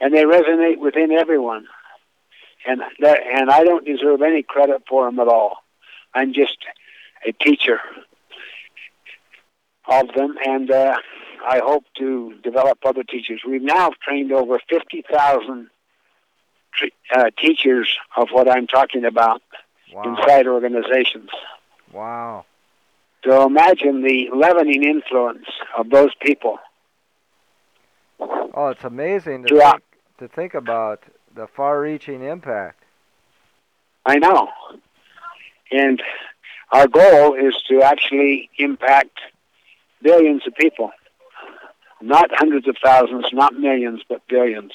and 0.00 0.12
they 0.12 0.24
resonate 0.24 0.78
within 0.78 1.12
everyone. 1.12 1.66
And 2.66 2.80
that, 3.00 3.20
and 3.32 3.50
I 3.50 3.62
don't 3.64 3.84
deserve 3.86 4.22
any 4.22 4.42
credit 4.42 4.82
for 4.88 5.04
them 5.06 5.20
at 5.20 5.28
all. 5.28 5.58
I'm 6.14 6.32
just 6.32 6.56
a 7.26 7.32
teacher 7.32 7.78
of 9.88 10.08
them, 10.16 10.34
and 10.44 10.70
uh, 10.70 10.96
I 11.46 11.60
hope 11.64 11.84
to 11.98 12.34
develop 12.42 12.78
other 12.84 13.04
teachers. 13.04 13.42
We've 13.46 13.62
now 13.62 13.92
trained 14.02 14.32
over 14.32 14.58
50,000 14.68 15.68
uh, 17.14 17.24
teachers 17.38 17.88
of 18.16 18.28
what 18.32 18.50
I'm 18.50 18.66
talking 18.66 19.04
about 19.04 19.42
Wow. 19.92 20.16
inside 20.18 20.48
organizations. 20.48 21.30
Wow. 21.96 22.44
So 23.24 23.46
imagine 23.46 24.02
the 24.02 24.28
leavening 24.32 24.84
influence 24.84 25.46
of 25.78 25.88
those 25.88 26.10
people. 26.20 26.58
Oh, 28.20 28.68
it's 28.68 28.84
amazing 28.84 29.44
to 29.46 29.58
think, 29.58 29.82
to 30.18 30.28
think 30.28 30.54
about 30.54 31.04
the 31.34 31.46
far-reaching 31.46 32.22
impact. 32.22 32.82
I 34.04 34.18
know. 34.18 34.48
And 35.72 36.02
our 36.70 36.86
goal 36.86 37.34
is 37.34 37.54
to 37.70 37.80
actually 37.82 38.50
impact 38.58 39.18
billions 40.02 40.46
of 40.46 40.54
people. 40.54 40.90
Not 42.02 42.30
hundreds 42.30 42.68
of 42.68 42.76
thousands, 42.84 43.24
not 43.32 43.54
millions, 43.54 44.02
but 44.06 44.20
billions. 44.28 44.72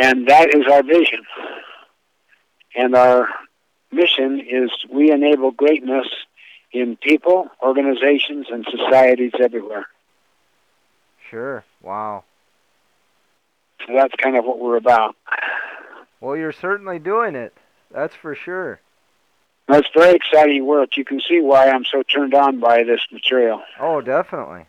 And 0.00 0.28
that 0.28 0.54
is 0.54 0.66
our 0.70 0.84
vision. 0.84 1.24
And 2.76 2.94
our 2.94 3.28
mission 3.94 4.40
is 4.40 4.70
we 4.92 5.10
enable 5.10 5.50
greatness 5.50 6.06
in 6.72 6.96
people, 6.96 7.48
organizations, 7.62 8.46
and 8.50 8.66
societies 8.70 9.32
everywhere. 9.40 9.86
Sure. 11.30 11.64
Wow. 11.82 12.24
So 13.86 13.94
that's 13.94 14.14
kind 14.16 14.36
of 14.36 14.44
what 14.44 14.58
we're 14.58 14.76
about. 14.76 15.16
Well, 16.20 16.36
you're 16.36 16.52
certainly 16.52 16.98
doing 16.98 17.34
it. 17.34 17.54
That's 17.90 18.14
for 18.14 18.34
sure. 18.34 18.80
That's 19.68 19.88
very 19.96 20.14
exciting 20.14 20.66
work. 20.66 20.96
You 20.96 21.04
can 21.04 21.20
see 21.20 21.40
why 21.40 21.70
I'm 21.70 21.84
so 21.84 22.02
turned 22.02 22.34
on 22.34 22.60
by 22.60 22.82
this 22.82 23.00
material. 23.12 23.62
Oh, 23.80 24.00
definitely. 24.00 24.66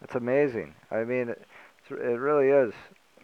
That's 0.00 0.14
amazing. 0.14 0.74
I 0.90 1.04
mean, 1.04 1.30
it, 1.30 1.42
it 1.90 1.94
really 1.94 2.48
is 2.48 2.72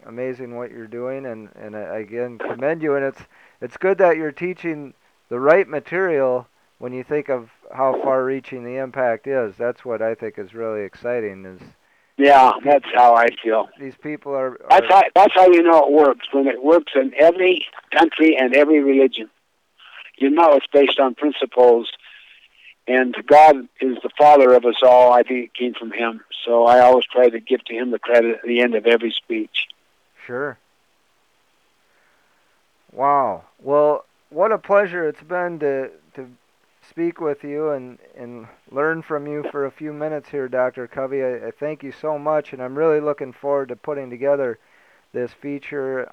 amazing 0.05 0.55
what 0.55 0.71
you're 0.71 0.87
doing, 0.87 1.25
and 1.25 1.49
and 1.55 1.75
I, 1.75 1.99
again 1.99 2.37
commend 2.37 2.81
you. 2.81 2.95
And 2.95 3.05
it's 3.05 3.21
it's 3.61 3.77
good 3.77 3.97
that 3.97 4.17
you're 4.17 4.31
teaching 4.31 4.93
the 5.29 5.39
right 5.39 5.67
material 5.67 6.47
when 6.77 6.93
you 6.93 7.03
think 7.03 7.29
of 7.29 7.49
how 7.73 8.01
far-reaching 8.03 8.63
the 8.63 8.77
impact 8.77 9.27
is. 9.27 9.55
That's 9.57 9.85
what 9.85 10.01
I 10.01 10.15
think 10.15 10.37
is 10.37 10.53
really 10.53 10.83
exciting. 10.83 11.45
Is 11.45 11.61
Yeah, 12.17 12.51
that's 12.63 12.85
how 12.93 13.15
I 13.15 13.27
feel. 13.43 13.69
these 13.79 13.95
people 13.95 14.33
are, 14.33 14.59
are 14.63 14.67
That's 14.69 14.87
how 14.87 15.03
that's 15.13 15.33
how 15.33 15.47
you 15.47 15.63
know 15.63 15.87
it 15.87 15.91
works 15.91 16.27
when 16.31 16.47
it 16.47 16.63
works 16.63 16.93
in 16.95 17.13
every 17.19 17.65
country 17.91 18.37
and 18.37 18.53
every 18.53 18.81
religion. 18.81 19.29
You 20.17 20.29
know 20.29 20.53
it's 20.53 20.67
based 20.71 20.99
on 20.99 21.15
principles, 21.15 21.91
and 22.87 23.15
God 23.27 23.67
is 23.81 23.97
the 24.01 24.09
Father 24.17 24.53
of 24.53 24.65
us 24.65 24.81
all. 24.83 25.11
I 25.11 25.23
think 25.23 25.45
it 25.45 25.53
came 25.53 25.73
from 25.73 25.91
Him, 25.91 26.21
so 26.45 26.65
I 26.65 26.79
always 26.79 27.05
try 27.05 27.29
to 27.29 27.39
give 27.39 27.63
to 27.65 27.73
Him 27.73 27.91
the 27.91 27.99
credit 27.99 28.37
at 28.37 28.43
the 28.43 28.61
end 28.61 28.75
of 28.75 28.85
every 28.85 29.11
speech. 29.11 29.67
Sure. 30.25 30.57
Wow. 32.91 33.43
Well, 33.61 34.05
what 34.29 34.51
a 34.51 34.57
pleasure 34.57 35.07
it's 35.07 35.21
been 35.21 35.59
to 35.59 35.91
to 36.15 36.29
speak 36.89 37.19
with 37.19 37.43
you 37.43 37.69
and 37.69 37.99
and 38.17 38.47
learn 38.71 39.01
from 39.01 39.27
you 39.27 39.43
for 39.51 39.65
a 39.65 39.71
few 39.71 39.93
minutes 39.93 40.29
here, 40.29 40.47
Dr. 40.47 40.87
Covey. 40.87 41.23
I, 41.23 41.47
I 41.47 41.51
thank 41.51 41.83
you 41.83 41.91
so 41.91 42.17
much, 42.17 42.53
and 42.53 42.61
I'm 42.61 42.77
really 42.77 43.01
looking 43.01 43.33
forward 43.33 43.69
to 43.69 43.75
putting 43.75 44.09
together 44.09 44.57
this 45.13 45.31
feature. 45.31 46.11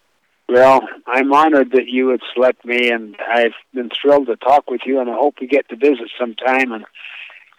Well, 0.49 0.87
I'm 1.07 1.33
honored 1.33 1.71
that 1.73 1.87
you 1.87 2.07
would 2.07 2.23
select 2.35 2.65
me, 2.65 2.91
and 2.91 3.17
I've 3.21 3.55
been 3.73 3.91
thrilled 3.91 4.27
to 4.27 4.37
talk 4.37 4.69
with 4.69 4.83
you, 4.85 5.01
and 5.01 5.09
I 5.09 5.15
hope 5.15 5.37
we 5.41 5.47
get 5.47 5.69
to 5.71 5.77
visit 5.77 6.11
sometime. 6.19 6.73
And 6.73 6.85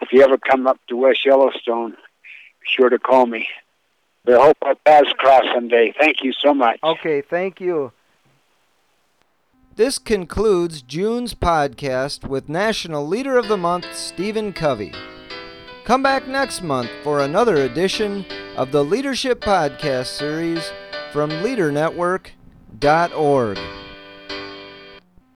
if 0.01 0.11
you 0.11 0.21
ever 0.21 0.37
come 0.37 0.67
up 0.67 0.79
to 0.89 0.97
West 0.97 1.25
Yellowstone, 1.25 1.91
be 1.91 2.67
sure 2.67 2.89
to 2.89 2.99
call 2.99 3.25
me. 3.25 3.47
I 4.25 4.31
hope 4.33 4.57
our 4.62 4.75
paths 4.86 5.12
cross 5.17 5.43
someday. 5.53 5.93
Thank 5.99 6.17
you 6.23 6.31
so 6.33 6.53
much. 6.53 6.79
Okay, 6.83 7.21
thank 7.21 7.59
you. 7.59 7.91
This 9.75 9.97
concludes 9.97 10.81
June's 10.81 11.33
podcast 11.33 12.27
with 12.27 12.47
National 12.47 13.05
Leader 13.05 13.38
of 13.38 13.47
the 13.47 13.57
Month 13.57 13.93
Stephen 13.95 14.53
Covey. 14.53 14.93
Come 15.83 16.03
back 16.03 16.27
next 16.27 16.62
month 16.62 16.89
for 17.03 17.19
another 17.19 17.55
edition 17.55 18.25
of 18.55 18.71
the 18.71 18.86
Leadership 18.86 19.41
Podcast 19.41 20.05
series 20.05 20.71
from 21.12 21.29
LeaderNetwork.org. 21.29 23.59